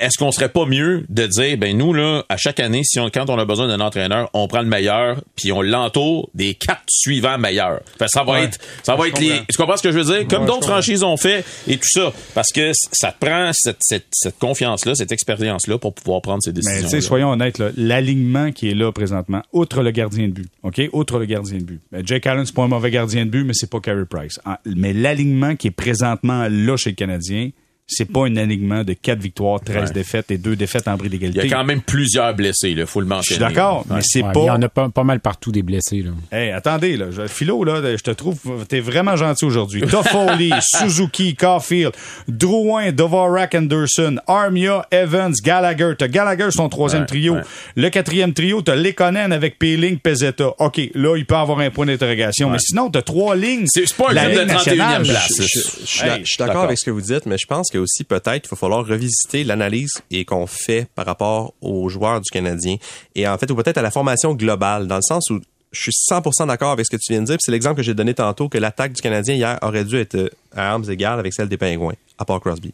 [0.00, 3.08] Est-ce qu'on serait pas mieux de dire, ben nous là, à chaque année, si on,
[3.10, 6.82] quand on a besoin d'un entraîneur, on prend le meilleur, puis on l'entoure des quatre
[6.88, 7.80] suivants meilleurs?
[7.98, 8.44] Fait ça va Ouais.
[8.44, 9.40] être, ça va être les.
[9.50, 10.26] Tu comprends ce que je veux dire?
[10.28, 14.06] Comme Ouais, d'autres franchises ont fait et tout ça, parce que ça prend cette, cette,
[14.12, 16.88] cette confiance-là, cette expérience-là pour pouvoir prendre ces décisions.
[16.92, 20.80] Mais soyons honnêtes, là, l'alignement qui est là présentement, outre le gardien de but, OK?
[20.92, 21.80] Outre le gardien de but.
[21.90, 24.40] Ben, Jake Allen, c'est pas un mauvais gardien de but, mais c'est pas Carey Price.
[24.66, 27.50] Mais l'alignement qui est présentement là chez le Canadien,
[27.92, 29.94] c'est pas un alignement de 4 victoires, 13 Ouais.
[29.94, 31.52] défaites et 2 défaites en bris Il y d'égalité.
[31.54, 33.36] a quand même plusieurs blessés, là, faut le Je mentionner.
[33.46, 34.40] suis d'accord, mais c'est Ouais, pas...
[34.40, 36.02] Il y en a pas, pas mal partout des blessés.
[36.02, 36.10] Là.
[36.36, 39.82] Hey, attendez, là, je- Philo, là, je te trouve, t'es vraiment gentil aujourd'hui.
[39.90, 41.92] Toffoli, Suzuki, Caulfield,
[42.28, 45.92] Drouin, Dvorak, Anderson, Armia, Evans, Gallagher.
[45.98, 47.34] T'as Gallagher, son troisième Ouais, trio.
[47.34, 47.40] ouais.
[47.76, 50.52] Le quatrième trio, t'as Lekonen avec Peeling, Pezzetta.
[50.58, 52.50] OK, là, il peut avoir un point d'interrogation.
[52.50, 53.66] Mais sinon, t'as trois lignes.
[53.66, 55.32] C'est- c'est pas un La club de Ligue 31e nationale, place.
[55.38, 57.46] je- Je, je- je suis Hey, je d'accord avec ce que vous dites, mais je
[57.46, 62.20] pense que aussi peut-être il va falloir revisiter l'analyse qu'on fait par rapport aux joueurs
[62.20, 62.76] du Canadien
[63.14, 65.40] et en fait ou peut-être à la formation globale dans le sens où
[65.72, 67.36] je suis 100% d'accord avec ce que tu viens de dire.
[67.40, 70.28] C'est l'exemple que j'ai donné tantôt que l'attaque du Canadien hier aurait dû être euh,
[70.54, 72.72] à armes égales avec celle des Pingouins, à part Crosby.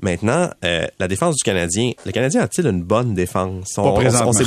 [0.00, 3.76] Maintenant, euh, la défense du Canadien, le Canadien a-t-il une bonne défense?
[3.78, 3.96] On,
[4.32, 4.44] s'est-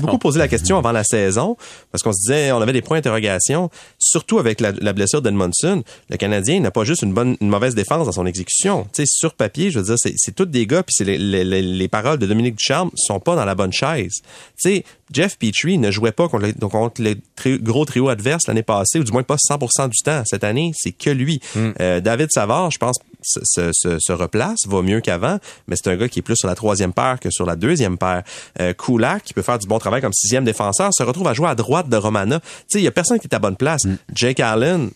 [0.00, 1.56] beaucoup posé la question avant la saison
[1.90, 5.82] parce qu'on se disait, on avait des points d'interrogation, surtout avec la, la blessure d'Edmondson.
[6.10, 8.84] Le Canadien n'a pas juste une bonne, une mauvaise défense dans son exécution.
[8.92, 11.44] Tu sais, sur papier, je veux dire, c'est, tous des gars, puis c'est les, les-
[11.44, 14.12] les- les paroles de Dominique Ducharme sont pas dans la bonne chaise.
[14.22, 14.22] Tu
[14.58, 18.46] sais, Jeff Petrie ne jouait pas contre le, donc contre le tri- gros trio adverse
[18.46, 20.22] l'année passée, ou du moins pas 100% du temps.
[20.24, 21.40] Cette année, c'est que lui.
[21.80, 25.90] Euh, David Savard, je pense, se, se, se- se replace, va mieux qu'avant, mais c'est
[25.90, 28.22] un gars qui est plus sur la troisième paire que sur la deuxième paire.
[28.60, 31.48] Euh, Kulak, qui peut faire du bon travail comme sixième défenseur, se retrouve à jouer
[31.48, 32.40] à droite de Romana.
[32.40, 33.82] Tu sais, il y a personne qui est à bonne place.
[34.14, 34.90] Jake Allen,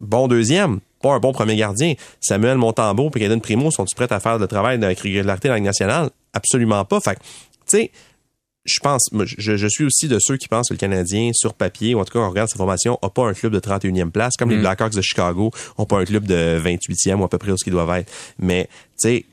[0.00, 1.94] bon deuxième, pas un bon premier gardien.
[2.20, 5.58] Samuel Montembeau et Caden Primo sont-ils prêts à faire le travail de régularité dans la
[5.58, 6.10] Ligue nationale?
[6.32, 7.00] Absolument pas.
[7.00, 7.90] Fait que, tu sais,
[8.64, 11.94] je pense, je, je suis aussi de ceux qui pensent que le Canadien, sur papier,
[11.94, 14.36] ou en tout cas, on regarde sa formation, n'a pas un club de 31e place,
[14.38, 17.52] comme les Blackhawks de Chicago n'ont pas un club de 28e ou à peu près
[17.52, 18.12] où ce qu'ils doivent être.
[18.38, 18.68] Mais,
[19.08, 19.24] sais,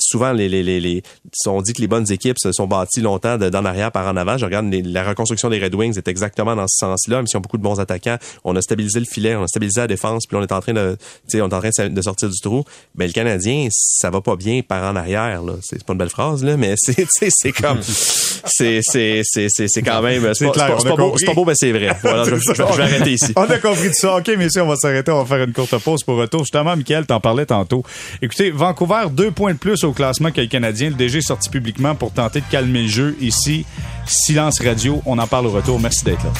[0.00, 1.02] souvent, les, les, les, les-
[1.46, 4.16] on dit que les bonnes équipes se sont bâties longtemps de- d'en arrière par en
[4.16, 4.38] avant.
[4.38, 7.36] Je regarde les- la reconstruction des Red Wings est exactement dans ce sens-là, même s'ils
[7.38, 8.16] ont beaucoup de bons attaquants.
[8.44, 10.72] On a stabilisé le filet, on a stabilisé la défense, puis on est en train
[10.72, 10.96] de,
[11.34, 12.64] on est en train de sortir du trou.
[12.96, 15.54] Mais le Canadien, ça va pas bien par en arrière, là.
[15.62, 20.02] C'est pas une belle phrase, là, mais c'est, c'est comme, c'est, c'est, c'est, c'est, quand
[20.02, 21.54] même, c'est pas, clair, c'est pas- on c'est a pas beau, c'est pas beau, mais
[21.56, 21.96] c'est vrai.
[22.02, 23.32] Voilà, je, je- je vais arrêter ici.
[23.36, 24.16] On a compris tout ça.
[24.16, 25.10] OK, messieurs, on va s'arrêter.
[25.10, 26.40] On va faire une courte pause pour retour.
[26.40, 27.82] Justement, Michael, t'en parlais tantôt.
[28.22, 30.90] Écoutez, Vancouver, deux points de plus au classement que Canadien.
[30.90, 33.16] Le DG est sorti publiquement pour tenter de calmer le jeu.
[33.20, 33.64] Ici,
[34.06, 35.02] silence radio.
[35.06, 35.80] On en parle au retour.
[35.80, 36.32] Merci d'être là.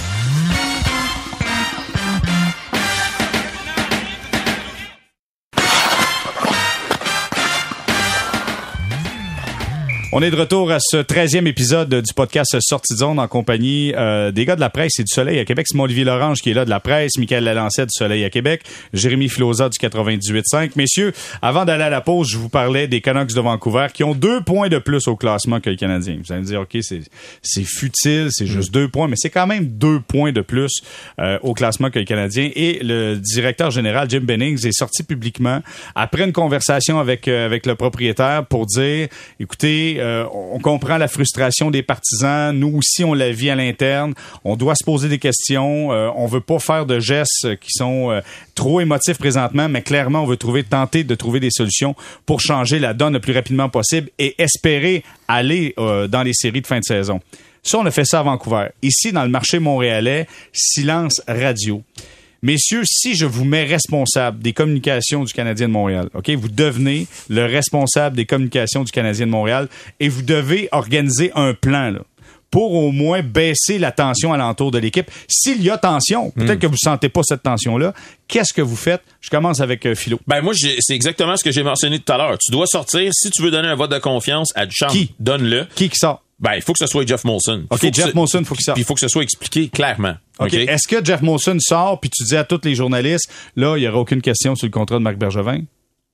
[10.16, 13.92] On est de retour à ce 13e épisode du podcast Sortie de zone en compagnie
[13.96, 15.66] euh, des gars de la presse et du Soleil à Québec.
[15.68, 18.62] C'est Olivier Lorange qui est là de la presse, Michael Lalancet du Soleil à Québec,
[18.92, 20.70] Jérémy Filosa du 98.5.
[20.76, 24.14] Messieurs, avant d'aller à la pause, je vous parlais des Canucks de Vancouver qui ont
[24.14, 26.16] deux points de plus au classement que les Canadiens.
[26.24, 27.00] Vous allez me dire, OK, c'est,
[27.42, 30.80] c'est futile, c'est juste deux points, mais c'est quand même deux points de plus
[31.18, 32.52] euh, au classement que les Canadiens.
[32.54, 35.60] Et le directeur général, Jim Bennings, est sorti publiquement
[35.96, 39.08] après une conversation avec, euh, avec le propriétaire pour dire,
[39.40, 42.56] écoutez, euh, on comprend la frustration des partisans.
[42.56, 44.12] Nous aussi, on la vit à l'interne.
[44.44, 45.92] On doit se poser des questions.
[45.92, 48.20] Euh, on veut pas faire de gestes qui sont euh,
[48.54, 52.78] trop émotifs présentement, mais clairement, on veut trouver, tenter de trouver des solutions pour changer
[52.78, 56.80] la donne le plus rapidement possible et espérer aller euh, dans les séries de fin
[56.80, 57.20] de saison.
[57.62, 58.68] Ça, on a fait ça à Vancouver.
[58.82, 61.82] Ici, dans le marché montréalais, silence radio.
[62.44, 67.06] Messieurs, si je vous mets responsable des communications du Canadien de Montréal, OK, vous devenez
[67.30, 69.66] le responsable des communications du Canadien de Montréal
[69.98, 72.00] et vous devez organiser un plan là,
[72.50, 75.10] pour au moins baisser la tension alentour de l'équipe.
[75.26, 77.94] S'il y a tension, peut-être que vous sentez pas cette tension-là,
[78.28, 79.00] qu'est-ce que vous faites?
[79.22, 80.20] Je commence avec euh, Philo.
[80.26, 82.36] Ben moi, c'est exactement ce que j'ai mentionné tout à l'heure.
[82.36, 85.14] Tu dois sortir, si tu veux donner un vote de confiance à Duchamp, Qui?
[85.18, 85.66] donne-le.
[85.74, 86.22] Qui qui sort?
[86.40, 87.64] Ben, il faut que ce soit Jeff Molson.
[87.70, 88.76] Il OK, faut que Jeff Molson, faut qu'il sorte.
[88.76, 90.16] Puis il faut que ce soit expliqué clairement.
[90.38, 90.46] OK.
[90.46, 90.54] OK?
[90.54, 93.88] Est-ce que Jeff Molson sort puis tu dis à tous les journalistes, là, il n'y
[93.88, 95.62] aura aucune question sur le contrat de Marc Bergevin?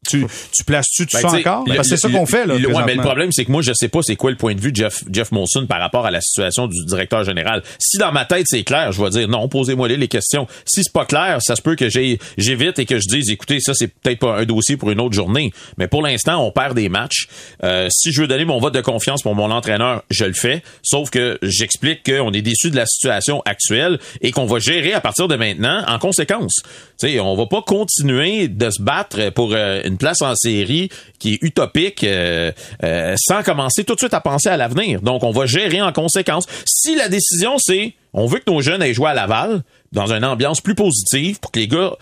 [0.09, 1.65] Tu, tu places-tu tout Ben, ça encore?
[1.67, 2.57] que c'est ça qu'on fait, là.
[2.57, 4.55] le- ouais, mais le problème, c'est que moi, je sais pas c'est quoi le point
[4.55, 7.63] de vue de Jeff, Jeff Molson par rapport à la situation du directeur général.
[7.79, 10.47] Si dans ma tête, c'est clair, je vais dire non, posez-moi les questions.
[10.65, 13.61] Si c'est pas clair, ça se peut que j'ai- j'évite et que je dise, écoutez,
[13.61, 15.53] ça, c'est peut-être pas un dossier pour une autre journée.
[15.77, 17.29] Mais pour l'instant, on perd des matchs.
[17.63, 20.63] Euh, si je veux donner mon vote de confiance pour mon entraîneur, je le fais.
[20.83, 25.03] Sauf que j'explique qu'on est déçu de la situation actuelle et qu'on va gérer à
[25.03, 26.55] partir de maintenant en conséquence.
[26.99, 30.89] Tu sais, on va pas continuer de se battre pour euh, une place en série
[31.19, 35.03] qui est utopique euh, euh, sans commencer tout de suite à penser à l'avenir.
[35.03, 36.47] Donc, on va gérer en conséquence.
[36.65, 40.25] Si la décision, c'est on veut que nos jeunes aient joué à Laval dans une
[40.25, 41.93] ambiance plus positive pour que les gars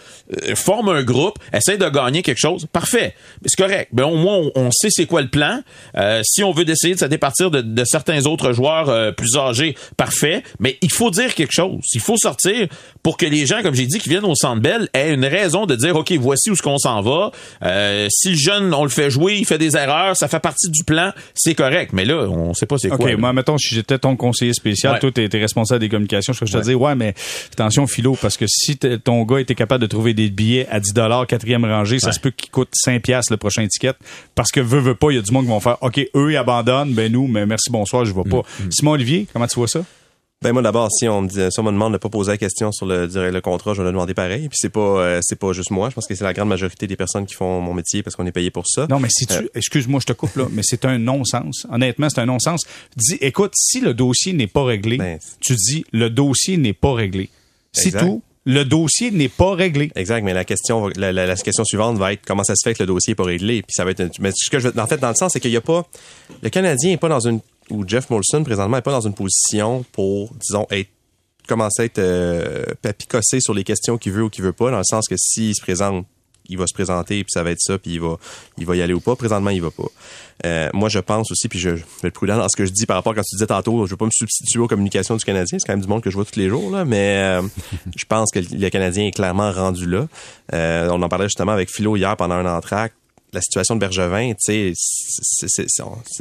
[0.49, 3.15] euh, forment un groupe, essayent de gagner quelque chose, parfait.
[3.47, 3.91] C'est correct.
[3.95, 5.61] Mais au moins, on, on sait c'est quoi le plan.
[5.97, 9.37] Euh, si on veut essayer de se départir de, de certains autres joueurs euh, plus
[9.37, 10.43] âgés, parfait.
[10.61, 11.81] Mais il faut dire quelque chose.
[11.95, 12.69] Il faut sortir
[13.03, 15.65] pour que les gens, comme j'ai dit, qui viennent au Centre Bell aient une raison
[15.65, 17.31] de dire, OK, voici où ce qu'on s'en va.
[17.63, 20.69] Euh, si le jeune, on le fait jouer, il fait des erreurs, ça fait partie
[20.71, 21.93] du plan, c'est correct.
[21.95, 23.11] Mais là, on sait pas c'est OK, quoi.
[23.11, 23.17] là.
[23.17, 24.99] moi, mettons, si j'étais ton conseiller spécial, Ouais.
[25.01, 27.15] toi, t'es t'es responsable des communications, je peux te dire, ouais, mais
[27.53, 30.93] attention, Philo, parce que si ton gars était capable de trouver des billets à 10
[31.29, 32.13] quatrième rangée, ça Ouais.
[32.13, 33.93] se peut qu'il coûte 5 piastres le prochain ticket,
[34.35, 36.33] parce que veut, veut pas, il y a du monde qui vont faire, OK, eux,
[36.33, 38.39] ils abandonnent, ben nous, mais merci, bonsoir, je vais pas.
[38.61, 39.85] Mm, Simon Olivier, comment tu vois ça?
[40.41, 42.39] Ben moi d'abord, si on me dit, si on me demande de pas poser la
[42.39, 44.49] question sur le dire le contrat, je vais le demander pareil.
[44.49, 45.91] Puis c'est pas euh, c'est pas juste moi.
[45.91, 48.25] Je pense que c'est la grande majorité des personnes qui font mon métier parce qu'on
[48.25, 48.87] est payé pour ça.
[48.89, 49.49] Non, mais si tu, Euh.
[49.57, 51.67] excuse-moi, je te coupe là, mais c'est un non-sens.
[51.73, 52.61] Honnêtement, c'est un non-sens.
[52.97, 56.93] Dis, écoute, si le dossier n'est pas réglé, Ben, tu dis le dossier n'est pas
[56.95, 57.31] réglé.
[57.73, 58.23] C'est tout.
[58.45, 59.91] Le dossier n'est pas réglé.
[59.95, 62.73] Exact, mais la question, la, la- la question suivante va être comment ça se fait
[62.75, 63.61] que le dossier n'est pas réglé.
[63.63, 65.41] Puis ça va être, mais ce que je veux, en fait, dans le sens, c'est
[65.41, 65.87] qu'il y a pas,
[66.43, 69.85] le Canadien est pas dans une, ou Jeff Molson présentement est pas dans une position
[69.93, 70.89] pour, disons, être
[71.47, 74.79] commencer à être euh, papicosser sur les questions qu'il veut ou qu'il veut pas, dans
[74.79, 76.07] le sens que s'il se présente,
[76.49, 78.17] il va se présenter, puis ça va être ça, puis il va,
[78.57, 79.17] il va y aller ou pas.
[79.17, 79.89] Présentement, il va pas.
[80.47, 82.73] Euh, moi, je pense aussi, puis je, je vais être prudent dans ce que je
[82.73, 85.17] dis par rapport à quand tu disais tantôt, je veux pas me substituer aux communications
[85.17, 87.19] du Canadien, c'est quand même du monde que je vois tous les jours, là, mais
[87.19, 87.43] euh,
[87.97, 90.07] je pense que le Canadien est clairement rendu là.
[90.53, 92.93] Euh, on en parlait justement avec Philo hier pendant un entraque.
[93.35, 95.67] La situation de Bergevin, tu sais, c'est-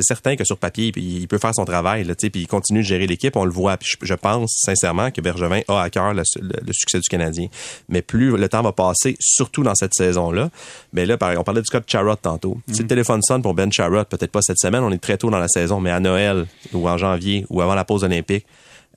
[0.01, 3.07] certain que sur papier, il peut faire son travail, là, puis il continue de gérer
[3.07, 3.77] l'équipe, on le voit.
[3.77, 7.07] Puis je, je pense sincèrement que Bergevin a à cœur le, le- le succès du
[7.07, 7.47] Canadien.
[7.87, 10.49] Mais plus le temps va passer, surtout dans cette saison-là,
[10.91, 12.57] ben là, on parlait du cas de Charrot tantôt.
[12.71, 15.29] Si le téléphone sonne pour Ben Charrot, peut-être pas cette semaine, on est très tôt
[15.29, 18.45] dans la saison, mais à Noël ou en janvier ou avant la pause olympique,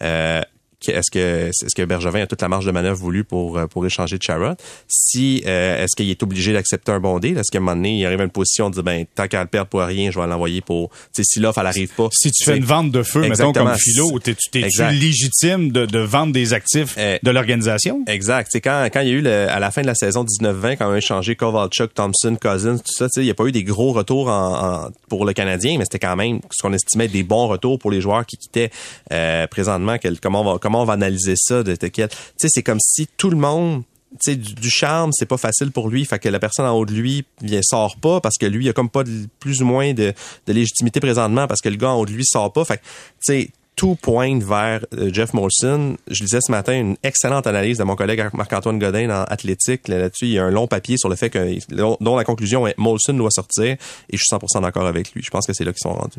[0.02, 0.40] euh,
[0.88, 3.84] est-ce que est-ce que Bergevin a toute la marge de manœuvre voulue pour euh, pour
[3.86, 4.54] échanger de Charrot
[4.88, 7.36] Si euh, est-ce qu'il est obligé d'accepter un bon deal?
[7.38, 9.42] Est-ce qu'à un moment donné, il arrive à une position de dire ben tant qu'à
[9.42, 12.08] le perdre pour rien, je vais l'envoyer pour si l'offre elle arrive pas.
[12.12, 14.60] Si tu fais une vente de feu, mettons comme Philo, t'es- tu
[14.92, 17.18] légitime de, de vendre des actifs Eh.
[17.22, 18.04] de l'organisation?
[18.06, 18.48] Exact.
[18.50, 20.76] C'est quand quand il y a eu le- à la fin de la saison 19-20
[20.76, 23.44] quand on a échangé Kovalchuk, Thompson, Cousins, tout ça, tu sais, il n'y a pas
[23.46, 26.72] eu des gros retours en, en- pour le Canadien, mais c'était quand même ce qu'on
[26.72, 28.70] estimait des bons retours pour les joueurs qui quittaient
[29.12, 29.96] euh, présentement.
[29.98, 32.62] Quel- comment on va comment on va analyser ça de, de quel, tu sais, c'est
[32.62, 36.04] comme si tout le monde tu sais, du, du charme, c'est pas facile pour lui.
[36.04, 38.68] Fait que la personne en haut de lui vient sort pas parce que lui, il
[38.68, 39.04] a comme pas
[39.38, 40.12] plus ou moins de,
[40.48, 42.64] légitimité présentement parce que le gars en haut de lui sort pas.
[42.64, 42.86] Fait que, tu
[43.20, 45.96] sais, tout pointe vers euh, Jeff Molson.
[46.08, 49.86] Je lisais ce matin une excellente analyse de mon collègue Marc-Antoine Godin dans Athlétique.
[49.86, 51.56] Là- Là-dessus, il y a un long papier sur le fait que
[52.00, 53.76] dont la conclusion est Molson doit sortir et
[54.12, 55.22] je suis 100% d'accord avec lui.
[55.22, 56.18] Je pense que c'est là qu'ils sont rendus.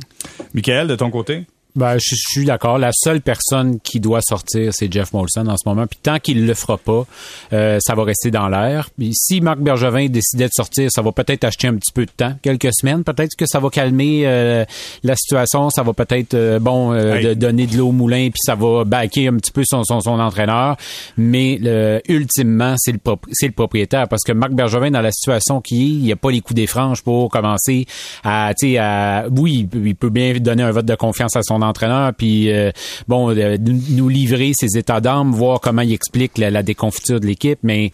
[0.53, 1.45] Michael, de ton côté?
[1.75, 2.77] Ben, je, je suis d'accord.
[2.77, 5.88] La seule personne qui doit sortir, c'est Jeff Molson en ce moment.
[5.88, 7.05] Puis tant qu'il le fera pas,
[7.53, 8.89] euh, ça va rester dans l'air.
[8.97, 12.12] Puis si Marc Bergevin décidait de sortir, ça va peut-être acheter un petit peu de
[12.12, 13.03] temps, quelques semaines.
[13.03, 14.65] Peut-être que ça va calmer euh,
[15.03, 15.69] la situation.
[15.69, 17.25] Ça va peut-être euh, bon euh, Hey.
[17.25, 19.99] de donner de l'eau au moulin, puis ça va baquer un petit peu son, son,
[19.99, 20.77] son entraîneur.
[21.17, 21.60] Mais
[22.07, 22.99] ultimement, c'est le,
[23.31, 24.07] c'est le propriétaire.
[24.07, 26.55] Parce que Marc Bergevin, dans la situation qui est, il n'y a pas les coups
[26.55, 27.86] des franges pour commencer
[28.23, 31.61] à, tu sais, à, oui, il peut bien donner un vote de confiance à son
[31.63, 32.71] entraîneur, puis euh,
[33.08, 37.19] bon, euh, nous nous livrer ses états d'âme, voir comment il explique la, la déconfiture
[37.19, 37.91] de l'équipe, mais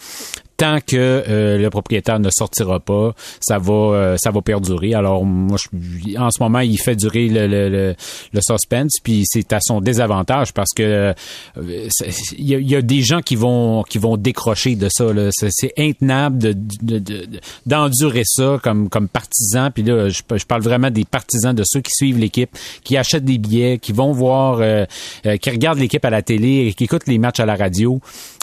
[0.58, 4.94] tant que euh, le propriétaire ne sortira pas, ça va euh, ça va perdurer.
[4.96, 7.96] Alors moi je, en ce moment, il fait durer le, le, le,
[8.34, 11.14] le suspense puis c'est à son désavantage parce que euh,
[12.38, 15.06] il y, a- y a des gens qui vont qui vont décrocher de ça.
[15.32, 17.28] C'est, intenable de, de- de-
[17.66, 21.82] d'endurer ça comme comme partisan puis là je, je parle vraiment des partisans de ceux
[21.82, 22.50] qui suivent l'équipe,
[22.84, 24.86] qui achètent des billets, qui vont voir euh,
[25.26, 28.00] euh, qui regardent l'équipe à la télé, qui écoutent les matchs à la radio.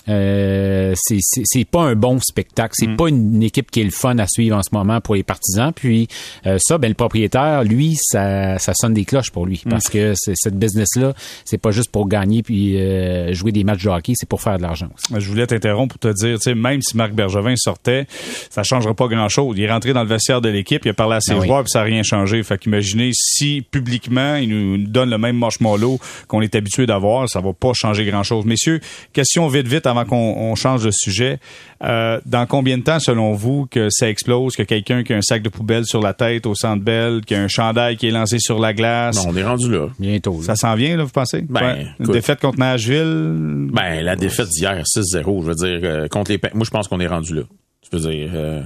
[0.09, 2.75] Euh, c'est, pas un bon spectacle.
[2.77, 5.23] C'est pas une, équipe qui est le fun à suivre en ce moment pour les
[5.23, 5.73] partisans.
[5.73, 6.09] Puis
[6.47, 10.12] euh, ça, ben le propriétaire, lui, ça, ça sonne des cloches pour lui parce que
[10.17, 11.14] c'est, cette business-là,
[11.45, 14.57] c'est pas juste pour gagner puis euh, jouer des matchs de hockey, c'est pour faire
[14.57, 14.88] de l'argent.
[15.14, 18.07] Je voulais t'interrompre pour te dire, tu sais, même si Marc Bergevin sortait,
[18.51, 19.57] ça changera pas grand-chose.
[19.59, 21.47] Il est rentré dans le vestiaire de l'équipe, il a parlé à ses oui.
[21.47, 22.43] joueurs, puis ça n'a rien changé.
[22.43, 27.40] Fait qu'imaginez si publiquement il nous donne le même marshmallow qu'on est habitué d'avoir, ça
[27.40, 28.45] va pas changer grand-chose.
[28.45, 28.81] Messieurs,
[29.12, 31.38] question vite vite avant qu'on on change de sujet.
[31.83, 35.22] Euh, dans combien de temps, selon vous, que ça explose, que quelqu'un qui a un
[35.22, 38.11] sac de poubelle sur la tête au centre belle, qui a un chandail qui est
[38.11, 39.88] lancé sur la glace, Non, on est rendu là.
[39.98, 40.38] Bientôt.
[40.40, 40.44] là.
[40.46, 41.42] ça s'en vient, là, vous pensez?
[41.42, 41.80] Ben, Ouais.
[41.98, 42.14] Une écoute.
[42.14, 46.64] défaite contre Nashville, Ben, la défaite d'hier, 6-0, je veux dire, euh, contre les Moi,
[46.64, 47.42] je pense qu'on est rendu là.
[47.90, 48.62] Je veux dire, euh,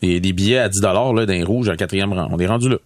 [0.00, 2.28] des, des billets à 10 là, d'un rouge en quatrième rang.
[2.30, 2.76] On est rendu là.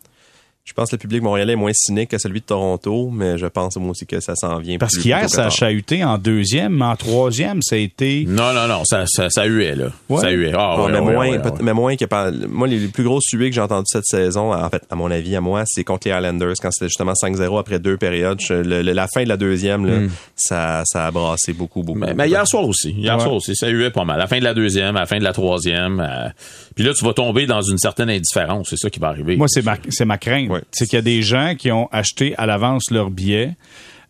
[0.67, 3.47] Je pense que le public montréalais est moins cynique que celui de Toronto, mais je
[3.47, 4.79] pense moi aussi que ça s'en vient.
[4.79, 8.25] Parce qu'hier, ça a chahuté en deuxième, mais en troisième, ça a été.
[8.27, 9.87] Non, non, non, ça, ça, ça huait, là.
[10.09, 10.21] Ouais.
[10.21, 10.51] Ça huait.
[10.55, 11.59] Ah, Ouais, ouais, mais, ouais, moins, ouais, peut- ouais.
[11.63, 14.53] mais moins que par- moi les, les plus grosses suites que j'ai entendues cette saison
[14.53, 17.59] en fait à mon avis à moi c'est contre les Islanders quand c'était justement 5-0
[17.59, 21.11] après deux périodes Je- le- le- la fin de la deuxième là, ça, ça a
[21.13, 22.91] brassé beaucoup beaucoup Mais, mais hier soir aussi.
[22.91, 23.21] Hier Ouais.
[23.23, 24.17] soir aussi, ça huait pas mal.
[24.17, 26.01] À la fin de la deuxième, à la fin de la troisième.
[26.01, 26.29] euh,
[26.77, 28.69] puis là, tu vas tomber dans une certaine indifférence.
[28.69, 29.37] C'est ça qui va arriver.
[29.37, 30.51] Moi, c'est ma, c'est ma crainte.
[30.51, 30.61] Ouais.
[30.71, 33.57] C'est qu'il y a des gens qui ont acheté à l'avance leur billet.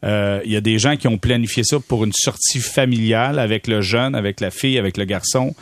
[0.05, 3.69] Euh, Il y a des gens qui ont planifié ça pour une sortie familiale avec
[3.69, 5.55] le jeune, avec la fille, avec le garçon,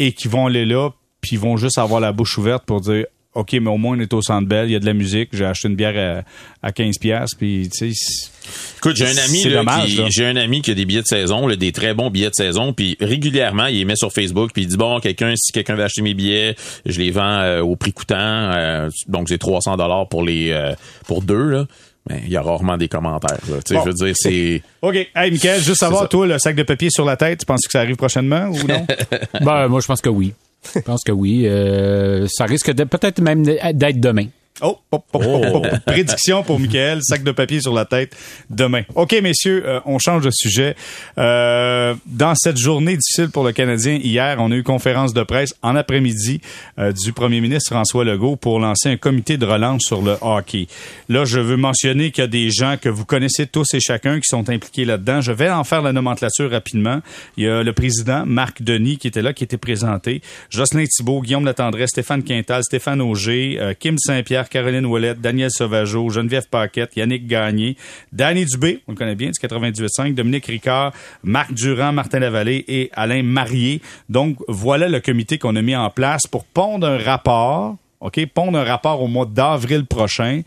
[0.00, 0.90] et qui vont aller là,
[1.20, 4.00] puis ils vont juste avoir la bouche ouverte pour dire OK, mais au moins on
[4.00, 6.24] est au centre belle, il y a de la musique, j'ai acheté une bière
[6.62, 8.30] à, à 15 pièces puis tu sais
[8.78, 10.06] Écoute, j'ai un ami C'est là, dommage, qui, là.
[10.08, 12.34] j'ai un ami qui a des billets de saison, là, des très bons billets de
[12.34, 15.74] saison, puis régulièrement, il les met sur Facebook, puis il dit bon, quelqu'un si quelqu'un
[15.74, 19.76] veut acheter mes billets, je les vends euh, au prix coûtant, euh, donc c'est 300
[19.76, 20.72] dollars pour les euh,
[21.06, 21.66] pour deux là.
[22.08, 23.38] Mais il y a rarement des commentaires.
[23.50, 23.56] Là.
[23.56, 23.82] Tu sais, Bon.
[23.84, 24.62] Je veux dire, c'est.
[24.82, 24.94] OK.
[25.14, 27.70] Hey, Michael, juste savoir, toi, le sac de papier sur la tête, tu penses que
[27.70, 28.86] ça arrive prochainement ou non?
[29.42, 30.32] Ben, moi, je pense que oui.
[30.74, 31.46] Je pense que oui.
[31.46, 34.26] Euh, ça risque de peut-être même d'être demain.
[34.60, 38.16] Oh, oh, oh, prédiction pour Michael, sac de papier sur la tête
[38.50, 38.82] demain.
[38.96, 40.74] OK, messieurs, euh, on change de sujet.
[41.16, 45.54] Euh, dans cette journée difficile pour le Canadien, hier, on a eu conférence de presse
[45.62, 46.40] en après-midi
[46.78, 50.66] euh, du premier ministre François Legault pour lancer un comité de relance sur le hockey.
[51.08, 54.16] Là, je veux mentionner qu'il y a des gens que vous connaissez tous et chacun
[54.16, 55.20] qui sont impliqués là-dedans.
[55.20, 57.00] Je vais en faire la nomenclature rapidement.
[57.36, 60.20] Il y a le président Marc Denis qui était là, qui était présenté.
[60.50, 66.48] Jocelyn Thibault, Guillaume Latendresse, Stéphane Quintal, Stéphane Auger, Kim Saint-Pierre, Caroline Ouellette, Daniel Sauvageau, Geneviève
[66.48, 67.76] Paquette, Yannick Gagné,
[68.12, 72.90] Danny Dubé, on le connaît bien, du 98.5, Dominique Ricard, Marc Durand, Martin Lavallée et
[72.94, 73.80] Alain Marié.
[74.08, 78.58] Donc, voilà le comité qu'on a mis en place pour pondre un rapport, OK, pondre
[78.58, 80.42] un rapport au mois d'avril prochain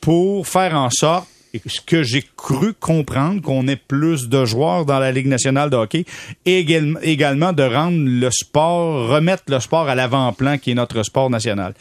[0.00, 1.28] pour faire en sorte
[1.66, 5.76] ce que j'ai cru comprendre qu'on ait plus de joueurs dans la Ligue nationale de
[5.76, 6.04] hockey
[6.44, 11.74] également de rendre le sport, remettre le sport à l'avant-plan qui est notre sport national.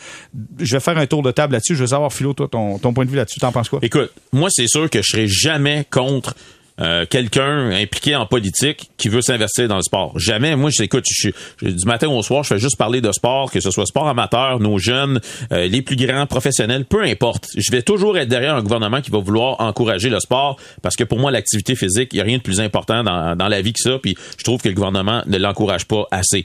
[0.59, 1.75] Je vais faire un tour de table là-dessus.
[1.75, 3.79] Je veux savoir, Philo, toi, ton, ton point de vue là-dessus, t'en penses quoi?
[3.81, 6.35] Écoute, moi, c'est sûr que je serai jamais contre
[6.81, 10.17] euh, quelqu'un impliqué en politique qui veut s'investir dans le sport.
[10.19, 10.55] Jamais.
[10.55, 11.29] Moi, j'écoute, je,
[11.61, 14.07] je- du matin au soir, je fais juste parler de sport, que ce soit sport
[14.09, 15.19] amateur, nos jeunes,
[15.51, 17.47] euh, les plus grands professionnels, peu importe.
[17.55, 21.03] Je vais toujours être derrière un gouvernement qui va vouloir encourager le sport parce que
[21.05, 23.71] pour moi, l'activité physique, il n'y a rien de plus important dans, dans la vie
[23.71, 23.97] que ça.
[24.01, 26.43] Puis je trouve que le gouvernement ne l'encourage pas assez.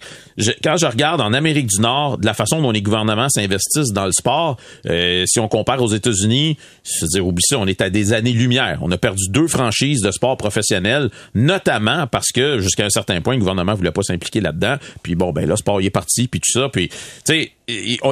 [0.62, 4.06] Quand je regarde en Amérique du Nord, de la façon dont les gouvernements s'investissent dans
[4.06, 4.56] le sport,
[4.88, 8.12] euh, si on compare aux États-Unis, je veux dire, oublie ça, on est à des
[8.12, 8.78] années-lumière.
[8.82, 13.34] On a perdu deux franchises de sport professionnel, notamment parce que jusqu'à un certain point,
[13.34, 14.76] le gouvernement voulait pas s'impliquer là-dedans.
[15.02, 16.68] Puis bon, ben là, sport il est parti, puis tout ça.
[16.68, 17.52] Puis, tu sais,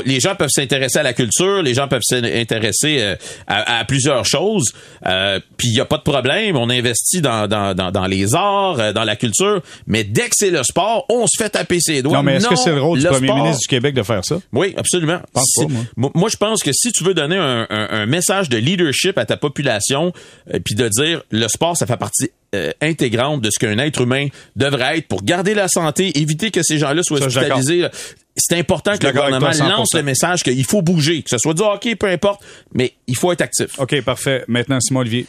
[0.05, 3.17] les gens peuvent s'intéresser à la culture, les gens peuvent s'intéresser euh,
[3.47, 4.73] à, à plusieurs choses.
[5.07, 8.35] Euh, puis il y a pas de problème, on investit dans, dans, dans, dans les
[8.35, 9.61] arts, euh, dans la culture.
[9.87, 12.19] Mais dès que c'est le sport, on se fait taper ses doigts.
[12.19, 14.25] Non, mais est-ce que c'est le rôle du premier sport- ministre du Québec de faire
[14.25, 14.39] ça?
[14.53, 15.21] oui, absolument.
[15.33, 16.29] pense pas, C'est- moi.
[16.31, 19.37] je pense que si tu veux donner un, un- un message de leadership à ta
[19.37, 20.13] population,
[20.53, 24.01] euh, puis de dire le sport, ça fait partie euh, intégrante de ce qu'un être
[24.01, 27.85] humain devrait être pour garder la santé, éviter que ces gens-là soient Ça, hospitalisés.
[28.39, 29.69] C'est important que le gouvernement toi, 100%.
[29.69, 33.17] lance le message qu'il faut bouger, que ce soit du hockey, peu importe, mais il
[33.17, 33.79] faut être actif.
[33.79, 34.45] OK, parfait.
[34.49, 35.27] Maintenant, Simon Olivier.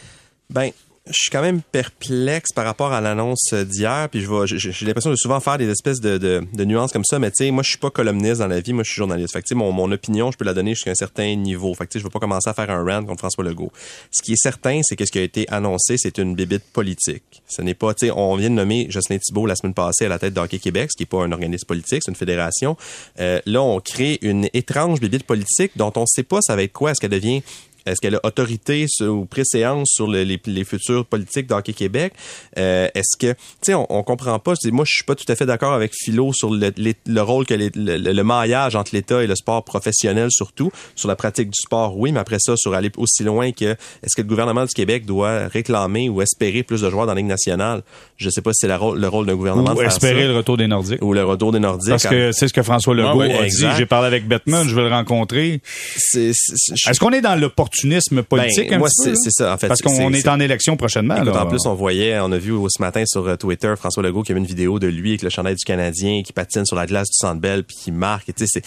[0.50, 0.72] Ben,
[1.08, 5.16] je suis quand même perplexe par rapport à l'annonce d'hier, puis je j'ai l'impression de
[5.16, 7.90] souvent faire des espèces de, nuances comme ça, mais tu sais, moi je suis pas
[7.90, 9.34] columniste dans la vie, moi je suis journaliste.
[9.34, 11.74] Fait que mon, mon opinion, je peux la donner jusqu'à un certain niveau.
[11.74, 13.72] Fait que je vais pas commencer à faire un rant contre François Legault.
[14.12, 17.42] Ce qui est certain, c'est que ce qui a été annoncé, c'est une bébite politique.
[17.48, 20.10] Ce n'est pas, tu sais, on vient de nommer Jocelyn Thibault la semaine passée à
[20.10, 22.78] la tête d'Hockey Québec, ce qui est pas un organisme politique, c'est une fédération.
[23.20, 26.74] Euh, là, on crée une étrange bébite politique dont on sait pas ça va être
[26.74, 26.92] quoi.
[26.92, 27.42] Est-ce qu'elle devient
[27.90, 32.14] est-ce qu'elle a autorité ou préséance sur les, les, futures politiques d'Hockey Québec?
[32.58, 34.54] Euh, est-ce que, tu sais, on, on, comprend pas.
[34.72, 37.54] Moi, je suis pas tout à fait d'accord avec Philo sur le, le rôle que
[37.54, 40.72] le, le, maillage entre l'État et le sport professionnel, surtout.
[40.96, 43.72] Sur la pratique du sport, oui, mais après ça, sur aller aussi loin que
[44.04, 47.20] est-ce que le gouvernement du Québec doit réclamer ou espérer plus de joueurs dans la
[47.20, 47.82] Ligue nationale?
[48.18, 51.02] Je sais pas si c'est le rôle d'un gouvernement ou espérer le retour des Nordiques.
[51.02, 51.90] Ou le retour des Nordiques.
[51.90, 53.66] Parce que c'est ce que François Legault a dit.
[53.78, 55.62] J'ai parlé avec Bettman, je vais le rencontrer.
[56.14, 57.79] Est-ce qu'on est dans l'opportunité
[58.24, 59.68] politique ben, moi, c'est ça, en fait.
[59.68, 61.16] Parce qu'on est, en élection prochainement.
[61.16, 64.32] en plus, on voyait, on a vu ce matin sur euh, Twitter François Legault qui
[64.32, 67.08] avait une vidéo de lui avec le chandail du Canadien qui patine sur la glace
[67.08, 68.26] du Centre Bell puis qui marque.
[68.36, 68.62] Tu sais,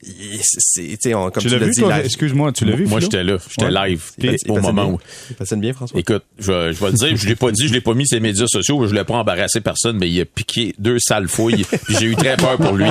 [0.00, 1.82] c'est, comme tu, l'as dit.
[2.04, 2.86] Excuse-moi, tu l'as vu?
[2.86, 4.10] Moi, j'étais là, j'étais live
[4.48, 4.98] au moment où.
[5.30, 5.98] Il patine bien, François?
[5.98, 8.16] Écoute, je, je vais le dire, je l'ai pas dit, je l'ai pas mis sur
[8.16, 11.66] les médias sociaux, je l'ai pas embarrassé personne, mais il a piqué deux sales fouilles.
[11.88, 12.88] j'ai eu très peur pour lui.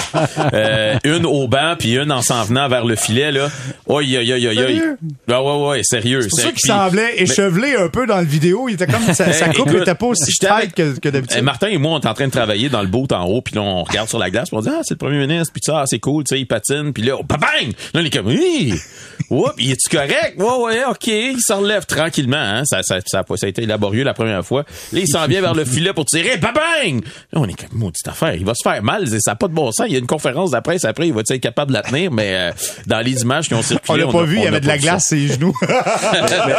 [0.53, 3.49] Euh, une au banc puis une en s'en venant vers le filet là.
[3.88, 4.95] Oi, oi, oi, oi.
[5.30, 6.22] Ah ouais, ouais, sérieux.
[6.22, 8.70] C'est pour ça qu'il semblait échevelé un peu dans le vidéo.
[8.70, 11.41] Il était comme sa, sa coupe n'était pas aussi tight que, que d'habitude.
[11.41, 13.55] Martin et moi, on est en train de travailler dans le boot en haut, puis
[13.55, 15.61] là, on regarde sur la glace, puis on dit ah c'est le premier ministre, puis
[15.63, 17.39] ça, c'est cool, tu sais, il patine, puis là, oh, bang!
[17.93, 18.74] Là, on est comme oui.
[19.30, 20.36] Oups, il est-tu correct?
[20.38, 21.07] Ouais, ouais, ok.
[21.07, 22.63] Il s'enlève tranquillement, hein.
[22.65, 24.63] Ça, ça, ça, ça, a été laborieux la première fois.
[24.93, 26.38] Là, il s'en vient vers le filet pour tirer.
[26.38, 27.03] Bang!
[27.34, 28.36] Là, on est comme, maudite affaire.
[28.36, 29.07] Il va se faire mal.
[29.07, 29.86] Ça n'a pas de bon sens.
[29.88, 31.07] Il y a une conférence de presse après.
[31.07, 32.51] Il va être capable de la tenir, mais euh,
[32.86, 34.03] dans les images qui ont circulé.
[34.03, 34.38] On l'a pas vu.
[34.38, 35.53] Il y avait de la glace sur les genoux.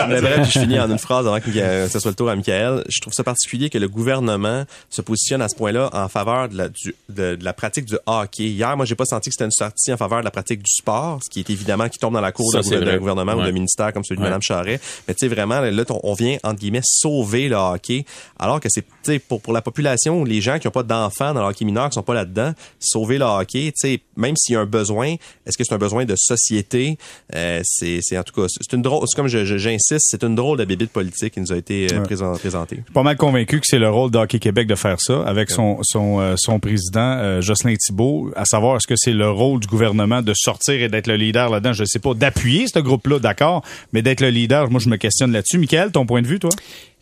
[0.09, 2.85] mais, bref, je finis en une phrase avant que ce soit le tour à Michael.
[2.89, 6.57] Je trouve ça particulier que le gouvernement se positionne à ce point-là en faveur de
[6.57, 8.45] la, du, de, la pratique du hockey.
[8.45, 10.71] Hier, moi, j'ai pas senti que c'était une sortie en faveur de la pratique du
[10.71, 13.93] sport, ce qui est évidemment qui tombe dans la cour d'un gouvernement ou d'un ministère
[13.93, 14.81] comme celui de Mme Charret.
[15.07, 18.05] Mais tu sais, vraiment, là, on vient, entre guillemets, sauver le hockey,
[18.39, 21.35] alors que c'est, tu sais, pour, pour la population, les gens qui n'ont pas d'enfants
[21.35, 24.55] dans le hockey mineur, qui sont pas là-dedans, sauver le hockey, tu sais, même s'il
[24.55, 25.15] y a un besoin,
[25.47, 26.99] est-ce que c'est un besoin de société?
[27.35, 30.91] Euh, c'est, en tout cas, c'est une drôle, comme j'insiste, c'est une drôle de bébite
[30.91, 32.77] politique qui nous a été euh, présentée.
[32.77, 35.51] Je suis pas mal convaincu que c'est le rôle d'Hockey Québec de faire ça avec
[35.51, 39.67] son, son, euh, son président, Jocelyn Thibault, à savoir est-ce que c'est le rôle du
[39.67, 43.65] gouvernement de sortir et d'être le leader là-dedans, je sais pas, d'appuyer ce groupe-là, d'accord,
[43.93, 45.59] mais d'être le leader, moi je me questionne là-dessus.
[45.59, 46.51] Michael, ton point de vue, toi?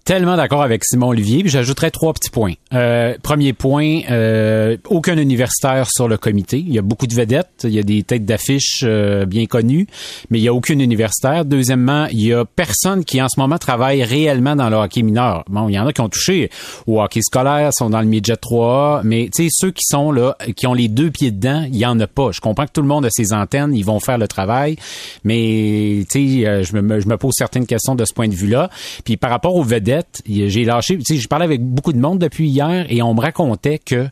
[0.07, 1.43] Tellement d'accord avec Simon Olivier.
[1.47, 2.53] J'ajouterais trois petits points.
[2.73, 6.61] Euh, premier point, euh, aucun universitaire sur le comité.
[6.61, 9.89] Il y a beaucoup de vedettes, il y a des têtes d'affiches euh, bien connues,
[10.31, 11.45] mais il y a aucun universitaire.
[11.45, 15.45] Deuxièmement, il y a personne qui en ce moment travaille réellement dans le hockey mineur.
[15.49, 16.51] Bon, il y en a qui ont touché
[16.87, 20.37] au hockey scolaire, sont dans le midget 3 mais tu sais ceux qui sont là,
[20.55, 22.31] qui ont les deux pieds dedans, il y en a pas.
[22.31, 24.77] Je comprends que tout le monde a ses antennes, ils vont faire le travail,
[25.25, 28.71] mais tu sais, je me, je me pose certaines questions de ce point de vue-là.
[29.05, 29.96] Puis par rapport aux vedettes
[30.27, 33.21] j'ai lâché, tu sais, je parlais avec beaucoup de monde depuis hier et on me
[33.21, 34.09] racontait que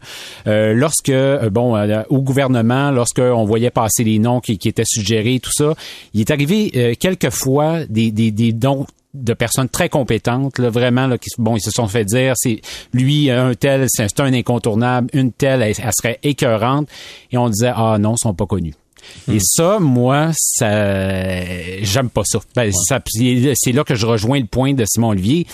[0.46, 5.40] euh, lorsque, euh, bon, euh, au gouvernement, lorsqu'on voyait passer les noms qui, étaient suggérés,
[5.40, 5.74] tout ça,
[6.12, 11.06] il est arrivé quelques fois des, des, des dons de personnes très compétentes, là, vraiment,
[11.06, 12.60] là, qui, bon, ils se sont fait dire, c'est
[12.92, 16.88] lui, un tel, c'est un incontournable, une telle, elle, elle, serait écœurante,
[17.30, 18.74] et on disait, ah non, ils sont pas connus.
[19.32, 21.44] Et ça, moi, ça,
[21.82, 22.40] j'aime pas ça.
[22.54, 25.46] Ben, ça c'est là que je rejoins le point de Simon Olivier.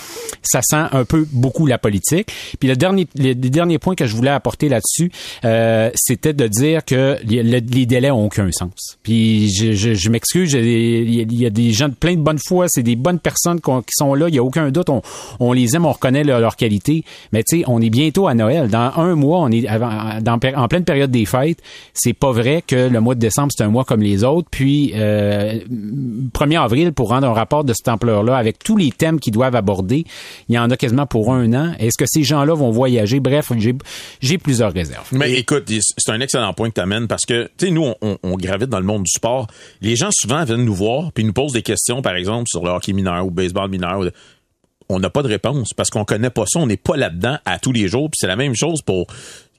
[0.42, 2.32] Ça sent un peu beaucoup la politique.
[2.58, 5.10] Puis le dernier, le, dernier point que je voulais apporter là-dessus,
[5.44, 8.98] euh, c'était de dire que les, délais ont aucun sens.
[9.02, 12.66] Puis je, je, je m'excuse, il y a des gens de plein de bonne foi,
[12.68, 15.02] c'est des bonnes personnes qui sont là, il y a aucun doute, on,
[15.38, 17.04] on les aime, on reconnaît leur, qualité.
[17.32, 18.68] Mais tu sais, on est bientôt à Noël.
[18.68, 21.62] Dans un mois, on est dans, en pleine période des fêtes.
[21.94, 24.48] C'est pas vrai que le mois de décembre c'est un mois comme les autres.
[24.50, 25.60] Puis, euh,
[26.32, 29.56] 1er avril, pour rendre un rapport de cette ampleur-là, avec tous les thèmes qu'ils doivent
[29.56, 30.04] aborder,
[30.48, 31.72] il y en a quasiment pour un an.
[31.78, 33.20] Est-ce que ces gens-là vont voyager?
[33.20, 33.52] Bref,
[34.20, 35.08] j'ai plusieurs réserves.
[35.12, 38.36] Mais écoute, c'est un excellent point que tu amènes parce que, tu sais, nous, on,
[38.36, 39.46] gravite dans le monde du sport.
[39.80, 42.70] Les gens souvent viennent nous voir puis nous posent des questions, par exemple, sur le
[42.70, 44.02] hockey mineur ou le baseball mineur.
[44.88, 47.58] On n'a pas de réponse parce qu'on connaît pas ça, on n'est pas là-dedans à
[47.58, 48.10] tous les jours.
[48.10, 49.06] Puis c'est la même chose pour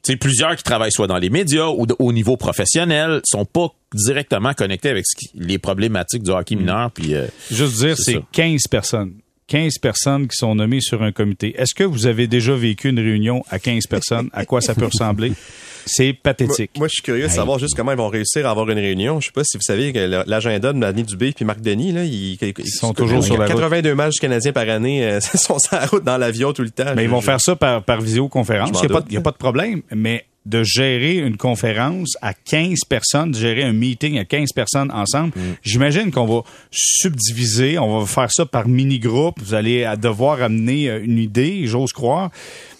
[0.03, 4.53] sais, plusieurs qui travaillent soit dans les médias ou au niveau professionnel sont pas directement
[4.53, 6.91] connectés avec les problématiques du hockey mineur.
[6.91, 9.13] Puis, euh, Juste dire, c'est 15 personnes
[9.47, 11.53] 15 personnes qui sont nommées sur un comité.
[11.59, 14.29] Est-ce que vous avez déjà vécu une réunion à 15 personnes?
[14.31, 15.33] À quoi ça peut ressembler?
[15.85, 16.71] C'est pathétique.
[16.75, 18.79] Moi, moi, je suis curieux de savoir juste comment ils vont réussir à avoir une
[18.79, 19.19] réunion.
[19.19, 22.03] Je sais pas si vous savez que l'agenda de Mani Dubé puis Marc Denis, là,
[22.03, 23.55] ils, ils sont toujours sur la route.
[23.55, 26.93] 82 matchs canadiens par année, euh, sont sur la route dans l'avion tout le temps.
[26.95, 28.69] Mais ils vont faire ça par, par visioconférence.
[28.69, 29.81] Il n'y a, a, pas de problème.
[29.93, 34.91] Mais de gérer une conférence à 15 personnes, de gérer un meeting à 15 personnes
[34.91, 39.35] ensemble, j'imagine qu'on va subdiviser, on va faire ça par mini-groupe.
[39.39, 42.31] Vous allez devoir amener euh, une idée, j'ose croire.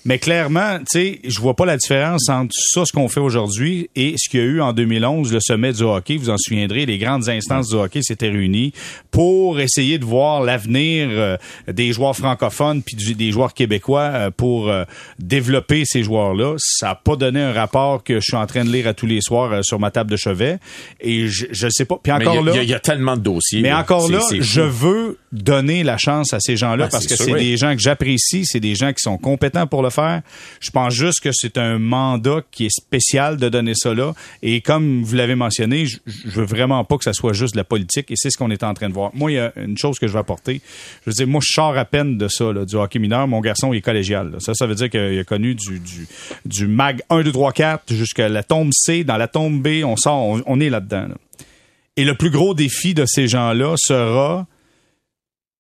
[0.04, 3.90] Mais clairement, tu sais, je vois pas la différence entre ça, ce qu'on fait aujourd'hui,
[3.96, 6.18] et ce qu'il y a eu en 2011, le sommet du hockey.
[6.18, 8.74] Vous en souviendrez, les grandes instances du hockey s'étaient réunies
[9.12, 11.38] pour essayer de voir l'avenir euh,
[11.68, 14.86] des joueurs francophones puis des joueurs québécois euh, pour euh,
[15.20, 16.56] développer ces joueurs-là.
[16.58, 19.06] Ça a pas donné un rapport que je suis en train de lire à tous
[19.06, 20.58] les soirs sur ma table de chevet.
[21.00, 22.00] Et je, je sais pas.
[22.02, 23.62] Puis encore là, il y, a tellement de dossiers.
[23.62, 27.56] Mais encore là, je veux donner la chance à ces gens-là parce que c'est des
[27.58, 30.22] gens que j'apprécie, c'est des gens qui sont compétents pour le faire.
[30.60, 34.14] Je pense juste que c'est un mandat qui est spécial de donner ça là.
[34.42, 37.64] Et comme vous l'avez mentionné, je, veux vraiment pas que ça soit juste de la
[37.64, 38.10] politique.
[38.12, 39.12] Et c'est ce qu'on est en train de voir.
[39.14, 40.62] Moi, il y a une chose que je vais apporter.
[41.06, 43.28] Je veux dire, moi, je sors à peine de ça, du hockey mineur.
[43.28, 44.36] Mon garçon, il est collégial.
[44.40, 48.44] Ça, ça veut dire qu'il a connu du, MAG 1, 2, 3, 4 jusqu'à la
[48.44, 49.04] tombe C.
[49.04, 51.08] Dans la tombe B, on sort, on, est là-dedans.
[51.98, 54.48] Et le plus gros défi de ces gens-là sera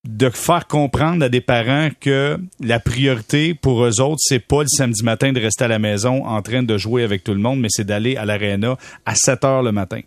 [0.07, 4.67] de faire comprendre à des parents que la priorité pour eux autres, c'est pas le
[4.67, 7.59] samedi matin de rester à la maison en train de jouer avec tout le monde,
[7.59, 10.01] mais c'est d'aller à l'aréna à 7 heures le matin.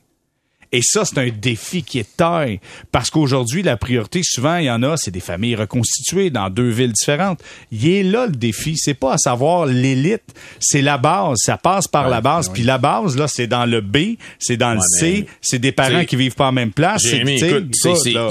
[0.75, 2.59] Et ça, c'est un défi qui est taille.
[2.91, 6.69] Parce qu'aujourd'hui, la priorité, souvent, il y en a, c'est des familles reconstituées dans deux
[6.69, 7.41] villes différentes.
[7.71, 8.77] Il est là le défi.
[8.77, 10.25] C'est pas à savoir l'élite,
[10.59, 11.39] c'est la base.
[11.45, 12.49] Ça passe par la base.
[12.49, 16.05] Puis la base, là, c'est dans le B, c'est dans le C, c'est des parents
[16.05, 17.03] qui vivent pas en même place.
[17.03, 17.73] Jérémy, écoute,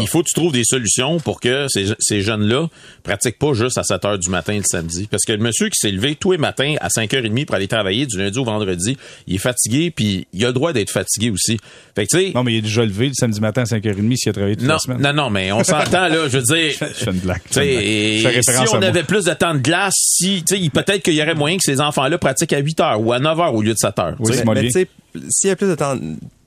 [0.02, 2.68] il faut que tu trouves des solutions pour que ces, ces jeunes-là
[3.04, 5.08] pratiquent pas juste à 7 heures du matin le samedi.
[5.10, 8.06] Parce que le monsieur qui s'est levé tous les matins à 5h30 pour aller travailler
[8.06, 11.58] du lundi au vendredi, il est fatigué, puis il a le droit d'être fatigué aussi.
[11.96, 14.16] Fait que, tu sais, non, mais il est déjà levé le samedi matin à 5h30
[14.16, 15.02] s'il a travaillé toute non, la semaine.
[15.02, 16.28] Non, non, mais on s'entend, là.
[16.28, 16.74] Je veux dire.
[16.80, 17.42] je fais une blague.
[17.50, 21.64] si on avait plus de temps de glace, si, peut-être qu'il y aurait moyen que
[21.64, 24.16] ces enfants-là pratiquent à 8 heures ou à 9 heures au lieu de 7 heures.
[24.20, 24.88] Oui, mais tu sais,
[25.30, 25.98] s'il y a plus de temps,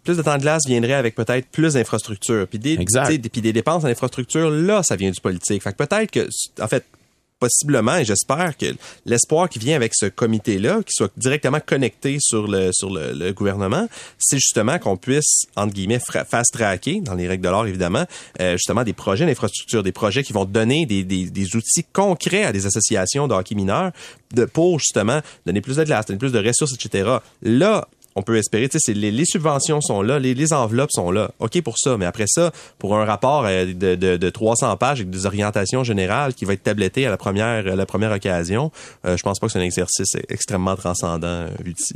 [0.05, 2.47] plus de temps de glace viendrait avec peut-être plus d'infrastructures.
[2.49, 5.63] Puis des, puis des dépenses en infrastructure, là, ça vient du politique.
[5.63, 6.29] Fait que peut-être que,
[6.61, 6.85] en fait,
[7.39, 8.67] possiblement, et j'espère que
[9.05, 13.89] l'espoir qui vient avec ce comité-là, qui soit directement connecté sur le sur le, gouvernement,
[14.19, 18.07] c'est justement qu'on puisse entre guillemets fast-tracker dans les règles de l'art évidemment,
[18.41, 22.53] euh, justement des projets d'infrastructure, des projets qui vont donner des, des, outils concrets à
[22.53, 23.93] des associations de hockey mineur
[24.35, 27.19] de pour justement donner plus de glace, donner plus de ressources, etc.
[27.43, 28.69] Là, on peut espérer.
[28.69, 31.31] Tu sais, les, les, subventions sont là, les, les, enveloppes sont là.
[31.39, 35.01] OK pour ça, mais après ça, pour un rapport euh, de, de, de 300 pages
[35.01, 38.73] avec des orientations générales qui va être tabletté à la première, la première occasion,
[39.05, 41.49] euh, je pense pas que c'est un exercice extrêmement transcendant euh,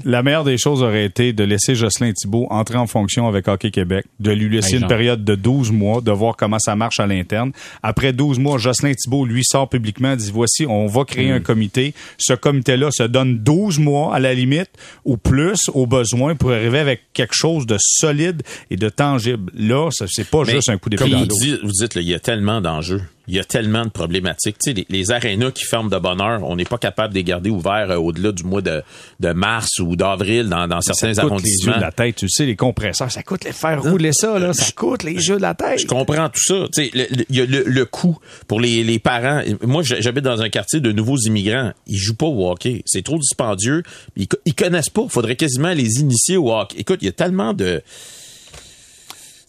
[0.05, 3.71] La meilleure des choses aurait été de laisser Jocelyn Thibault entrer en fonction avec Hockey
[3.71, 7.07] Québec, de lui laisser une période de 12 mois, de voir comment ça marche à
[7.07, 7.53] l'interne.
[7.83, 11.37] Après 12 mois, Jocelyn Thibault, lui, sort publiquement, dit voici, on va créer hmm.
[11.37, 11.95] un comité.
[12.19, 14.71] Ce comité-là se donne 12 mois à la limite
[15.07, 19.53] ou plus au besoin pour arriver avec quelque chose de solide et de tangible.
[19.55, 23.03] Là, c'est pas juste un coup d'épée dans Vous dites, il y a tellement d'enjeux
[23.31, 24.57] il y a tellement de problématiques.
[24.63, 27.19] Tu sais, les, les arénas qui ferment de bonne heure, on n'est pas capable de
[27.19, 28.83] les garder ouverts euh, au-delà du mois de,
[29.21, 31.67] de mars ou d'avril dans, dans certains ça coûte arrondissements.
[31.67, 34.39] les jeux de la tête, tu sais, les compresseurs, ça coûte les faire rouler ça,
[34.39, 35.79] là, ça coûte les jeux de la tête.
[35.81, 36.67] Je comprends tout ça.
[36.75, 38.19] Tu sais, il y a le, le, coût
[38.49, 39.43] pour les, les parents.
[39.63, 41.73] Moi, j'habite dans un quartier de nouveaux immigrants.
[41.87, 42.83] Ils jouent pas au hockey.
[42.85, 43.85] C'est trop dispendieux.
[44.17, 45.07] Ils, ils connaissent pas.
[45.09, 46.79] Faudrait quasiment les initier au hockey.
[46.79, 47.81] Écoute, il y a tellement de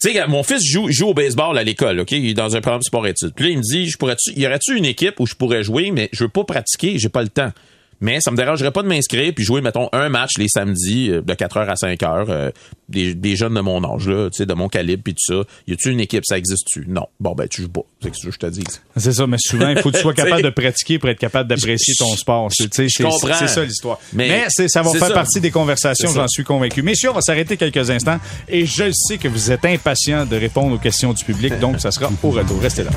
[0.01, 2.11] tu sais, mon fils joue, au baseball à l'école, OK?
[2.11, 3.33] Il est dans un programme sport-études.
[3.35, 5.91] Puis là, il me dit, je pourrais y aurait-tu une équipe où je pourrais jouer,
[5.91, 7.51] mais je veux pas pratiquer, j'ai pas le temps
[8.01, 11.21] mais ça me dérangerait pas de m'inscrire puis jouer mettons un match les samedis euh,
[11.21, 12.51] de 4h à 5h euh,
[12.89, 15.43] des, des, jeunes de mon âge là, tu sais de mon calibre puis tout ça.
[15.67, 16.25] Y a-tu une équipe?
[16.25, 16.85] Ça existe-tu?
[16.87, 17.07] Non.
[17.19, 17.81] Bon ben tu joues pas.
[18.01, 18.63] C'est ce que je te dis.
[18.97, 21.47] C'est ça mais souvent il faut que tu sois capable de pratiquer pour être capable
[21.47, 22.49] d'apprécier ton sport.
[22.51, 23.99] C'est ça l'histoire.
[24.13, 26.81] Mais, mais ça va faire partie des conversations, j'en suis convaincu.
[26.81, 30.75] Messieurs, on va s'arrêter quelques instants et je sais que vous êtes impatients de répondre
[30.75, 32.59] aux questions du public donc ça sera au retour.
[32.61, 32.91] Restez là.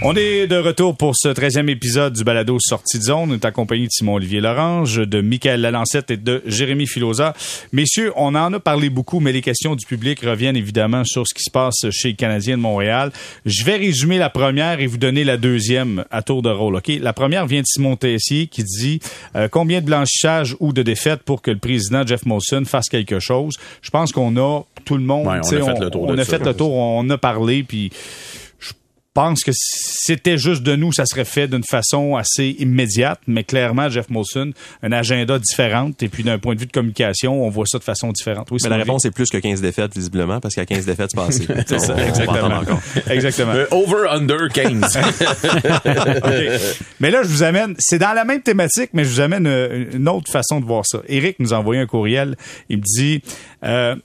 [0.00, 3.32] On est de retour pour ce 13e épisode du balado Sortie de zone.
[3.32, 7.34] On est accompagné de Simon-Olivier Lorange, de Michael Lalancette et de Jérémy Filosa.
[7.72, 11.34] Messieurs, on en a parlé beaucoup, mais les questions du public reviennent évidemment sur ce
[11.34, 13.10] qui se passe chez les Canadiens de Montréal.
[13.44, 16.76] Je vais résumer la première et vous donner la deuxième à tour de rôle.
[16.76, 19.00] Ok, La première vient de Simon Tessier qui dit
[19.34, 23.18] euh, combien de blanchissage ou de défaites pour que le président Jeff Molson fasse quelque
[23.18, 23.56] chose.
[23.82, 25.26] Je pense qu'on a tout le monde.
[25.26, 27.90] Ouais, on a fait le tour On a fait le tour, on a parlé, puis
[29.18, 33.88] pense que c'était juste de nous, ça serait fait d'une façon assez immédiate, mais clairement,
[33.88, 34.52] Jeff Molson,
[34.84, 37.82] un agenda différent, et puis d'un point de vue de communication, on voit ça de
[37.84, 38.48] façon différente.
[38.52, 41.16] Oui, Mais la réponse est plus que 15 défaites, visiblement, parce qu'à 15 défaites, c'est
[41.16, 41.48] passé.
[41.66, 42.60] C'est ça, On- exactement.
[43.10, 43.52] Exactement.
[43.54, 44.98] Euh, over, under, 15.
[44.98, 46.76] OK.
[47.00, 49.86] Mais là, je vous amène, c'est dans la même thématique, mais je vous amène euh,
[49.94, 51.02] une autre façon de voir ça.
[51.08, 52.36] Eric nous a envoyé un courriel.
[52.68, 53.20] Il me dit,
[53.64, 53.96] euh,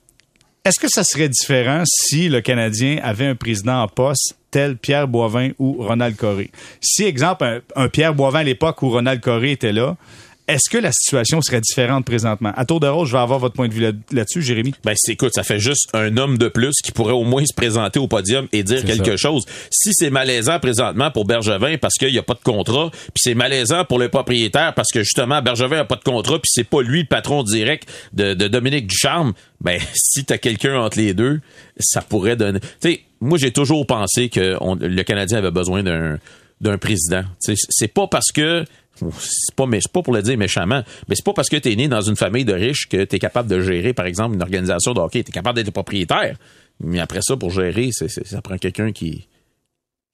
[0.66, 5.07] est-ce que ça serait différent si le Canadien avait un président en poste tel Pierre
[5.07, 6.51] Boivin ou Ronald Coré?
[6.79, 9.97] Si, exemple, un, un Pierre Boivin à l'époque où Ronald Coré était là,
[10.45, 12.51] est-ce que la situation serait différente présentement?
[12.57, 14.73] À tour de rôle, je vais avoir votre point de vue là- là-dessus, Jérémy.
[14.83, 17.53] Ben, c'est- écoute, ça fait juste un homme de plus qui pourrait au moins se
[17.55, 19.29] présenter au podium et dire quelque ça.
[19.29, 19.45] chose.
[19.71, 23.35] Si c'est malaisant présentement pour Bergevin parce qu'il n'y a pas de contrat, puis c'est
[23.35, 26.81] malaisant pour le propriétaire parce que justement Bergevin n'a pas de contrat, puis c'est pas
[26.81, 29.31] lui le patron direct de, de Dominique Ducharme,
[29.61, 31.39] ben si t'as quelqu'un entre les deux,
[31.79, 32.59] ça pourrait donner.
[32.59, 36.19] Tu sais, moi j'ai toujours pensé que on- le Canadien avait besoin d'un
[36.61, 37.24] d'un président.
[37.39, 38.63] C'est pas parce que
[38.95, 41.76] c'est pas mais pas pour le dire méchamment, mais c'est pas parce que tu es
[41.76, 44.41] né dans une famille de riches que tu es capable de gérer par exemple une
[44.41, 46.38] organisation de hockey, tu es capable d'être propriétaire.
[46.80, 49.28] Mais après ça pour gérer, ça prend quelqu'un qui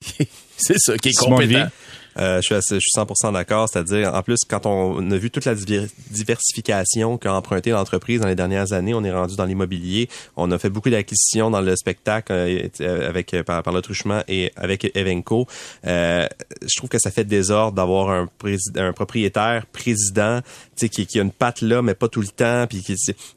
[0.57, 1.49] c'est ça qui est Simon compétent.
[1.55, 1.66] Olivier.
[2.18, 3.68] Euh, je, suis assez- je suis 100% d'accord.
[3.70, 8.28] C'est-à-dire, en plus, quand on a vu toute la diver- diversification qu'a emprunté l'entreprise dans
[8.28, 10.10] les dernières années, on est rendu dans l'immobilier.
[10.38, 14.51] On a fait beaucoup d'acquisitions dans le spectacle euh, avec euh, par, le truchement et
[14.55, 15.47] avec Evenco.
[15.86, 16.28] Euh,
[16.62, 18.28] je trouve que ça fait désordre d'avoir un,
[18.76, 20.41] un propriétaire président
[20.76, 22.66] qui, qui a une patte là, mais pas tout le temps.
[22.68, 22.84] Puis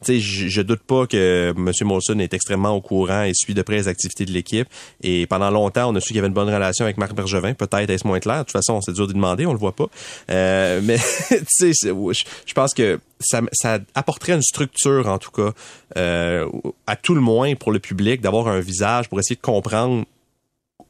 [0.08, 1.72] je, je doute pas que M.
[1.82, 4.68] Molson est extrêmement au courant et suit de près les activités de l'équipe.
[5.02, 7.54] Et pendant longtemps, on a su qu'il y avait une bonne relation avec Marc Bergevin.
[7.54, 8.44] Peut-être est-ce moins clair.
[8.62, 9.86] C'est dur de demander, on le voit pas.
[10.30, 10.98] Euh, mais
[11.28, 15.52] tu sais, je, pense que ça, ça apporterait une structure, en tout cas,
[15.96, 16.48] euh,
[16.86, 20.04] à tout le moins pour le public, d'avoir un visage pour essayer de comprendre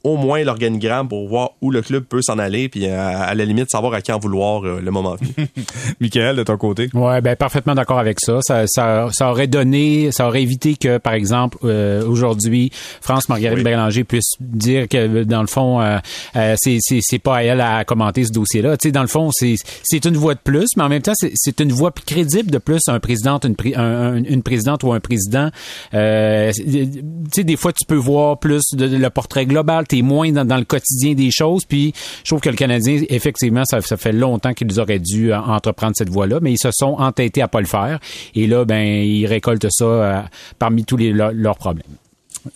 [0.05, 3.45] au moins l'organigramme pour voir où le club peut s'en aller, puis à, à la
[3.45, 5.33] limite savoir à qui en vouloir euh, le moment venu.
[6.01, 6.89] Michael, de ton côté?
[6.95, 8.39] Ouais, ben parfaitement d'accord avec ça.
[8.43, 9.09] Ça, ça.
[9.13, 13.65] ça aurait donné, ça aurait évité que, par exemple, euh, aujourd'hui, France Marguerite Oui.
[13.65, 15.99] Bélanger puisse dire que dans le fond, euh,
[16.37, 18.77] euh, c'est c'est c'est pas à elle à commenter ce dossier-là.
[18.77, 21.13] Tu sais, dans le fond, c'est c'est une voix de plus, mais en même temps,
[21.15, 24.93] c'est c'est une voix plus crédible de plus un président, une un- une présidente ou
[24.93, 25.51] un président.
[25.95, 26.89] Euh, tu
[27.33, 29.87] sais, des fois, tu peux voir plus de, de le portrait global.
[29.93, 31.67] T'es moins dans, le quotidien des choses.
[31.67, 31.93] Puis,
[32.25, 36.09] je trouve que le Canadien, effectivement, ça, fait longtemps qu'ils auraient dû euh, entreprendre cette
[36.09, 37.99] voie-là, mais ils se sont entêtés à pas le faire.
[38.35, 40.23] Et là, ben, ils récoltent ça euh,
[40.59, 41.85] parmi tous leurs problèmes.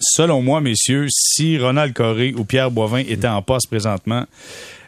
[0.00, 4.24] Selon moi, messieurs, si Ronald Coré ou Pierre Boivin étaient en poste présentement,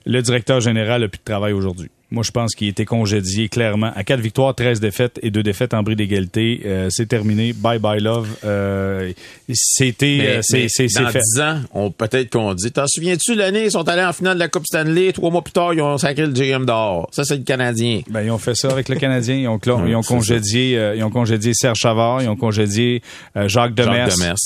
[0.07, 1.91] le directeur général a plus de travail aujourd'hui.
[2.11, 3.93] Moi, je pense qu'il était congédié clairement.
[3.95, 7.53] À quatre victoires, 13 défaites et deux défaites en bris d'égalité, euh, c'est terminé.
[7.53, 8.29] Bye bye love.
[8.45, 9.13] Euh,
[9.53, 11.21] c'était, euh, c'est, c'est dans fait.
[11.35, 14.41] 10 ans, on, peut-être qu'on dit, t'en souviens-tu l'année, ils sont allés en finale de
[14.41, 17.09] la Coupe Stanley, trois mois plus tard, ils ont sacré le GM d'or.
[17.13, 18.01] Ça, c'est le Canadien.
[18.09, 19.37] Ben, ils ont fait ça avec le Canadien.
[19.37, 23.03] Ils ont, ils ont congédié, euh, ils ont congédié Serge Chavard, ils ont congédié
[23.37, 24.09] euh, Jacques Demers.
[24.09, 24.37] Jacques Demers.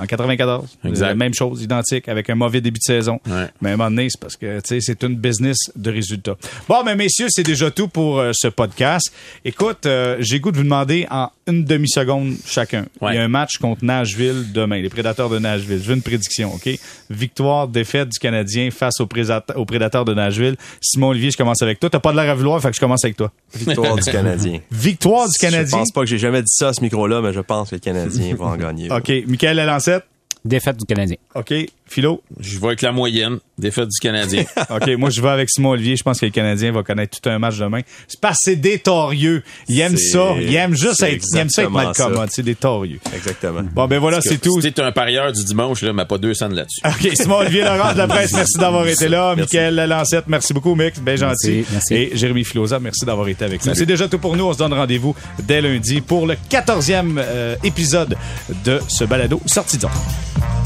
[0.00, 0.78] En 94.
[0.84, 1.14] Exact.
[1.14, 3.20] Même chose, identique, avec un mauvais début de saison.
[3.26, 3.46] Ouais.
[3.60, 6.36] Mais à un moment donné, c'est parce que tu sais, c'est une business de résultats.
[6.68, 9.12] Bon, mais messieurs, c'est déjà tout pour euh, ce podcast.
[9.44, 12.86] Écoute, euh, j'ai goût de vous demander en une demi-seconde chacun.
[13.00, 13.12] Ouais.
[13.12, 15.80] Il y a un match contre Nashville demain, les Prédateurs de Nashville.
[15.82, 16.68] Je veux une prédiction, OK?
[17.10, 19.08] Victoire, défaite du Canadien face aux,
[19.54, 20.56] aux Prédateurs de Nashville.
[20.80, 21.88] Simon Olivier, je commence avec toi.
[21.88, 23.30] T'as pas de l'air à vouloir, fait que je commence avec toi.
[23.54, 24.58] Victoire du Canadien.
[24.70, 25.78] Victoire du Je Canadien?
[25.78, 27.80] pense pas que j'ai jamais dit ça à ce micro-là, mais je pense que le
[27.80, 28.90] Canadien va en gagner.
[28.90, 29.12] OK.
[29.26, 30.06] Michael Lalancette.
[30.46, 31.16] Défaite du Canadien.
[31.34, 31.52] OK.
[31.88, 32.22] Philo?
[32.40, 33.38] Je vais avec la moyenne.
[33.58, 34.44] Défaite du Canadien.
[34.70, 35.96] OK, moi je vais avec Simon Olivier.
[35.96, 37.80] Je pense que le Canadien va connaître tout un match demain.
[38.08, 39.42] C'est parce que c'est des torieux.
[39.68, 40.34] Il aime ça.
[40.40, 42.28] Il aime juste être, il aime ça être mal exactement commode.
[42.32, 42.98] C'est des torieux.
[43.14, 43.62] Exactement.
[43.72, 44.60] Bon, ben voilà, c'est tout.
[44.60, 46.80] Si t'es un parieur du dimanche, là, mais pas deux cents là-dessus.
[46.84, 49.34] OK, Simon Olivier Laurent de la presse, merci d'avoir été là.
[49.36, 51.64] Michael Lancette, merci beaucoup, Mick, bien gentil.
[51.70, 51.94] Merci, merci.
[51.94, 53.74] Et Jérémy Filosa, merci d'avoir été avec nous.
[53.74, 54.44] C'est déjà tout pour nous.
[54.44, 58.16] On se donne rendez-vous dès lundi pour le 14e euh, épisode
[58.64, 59.90] de ce balado Sortie de zone.
[60.38, 60.65] Thank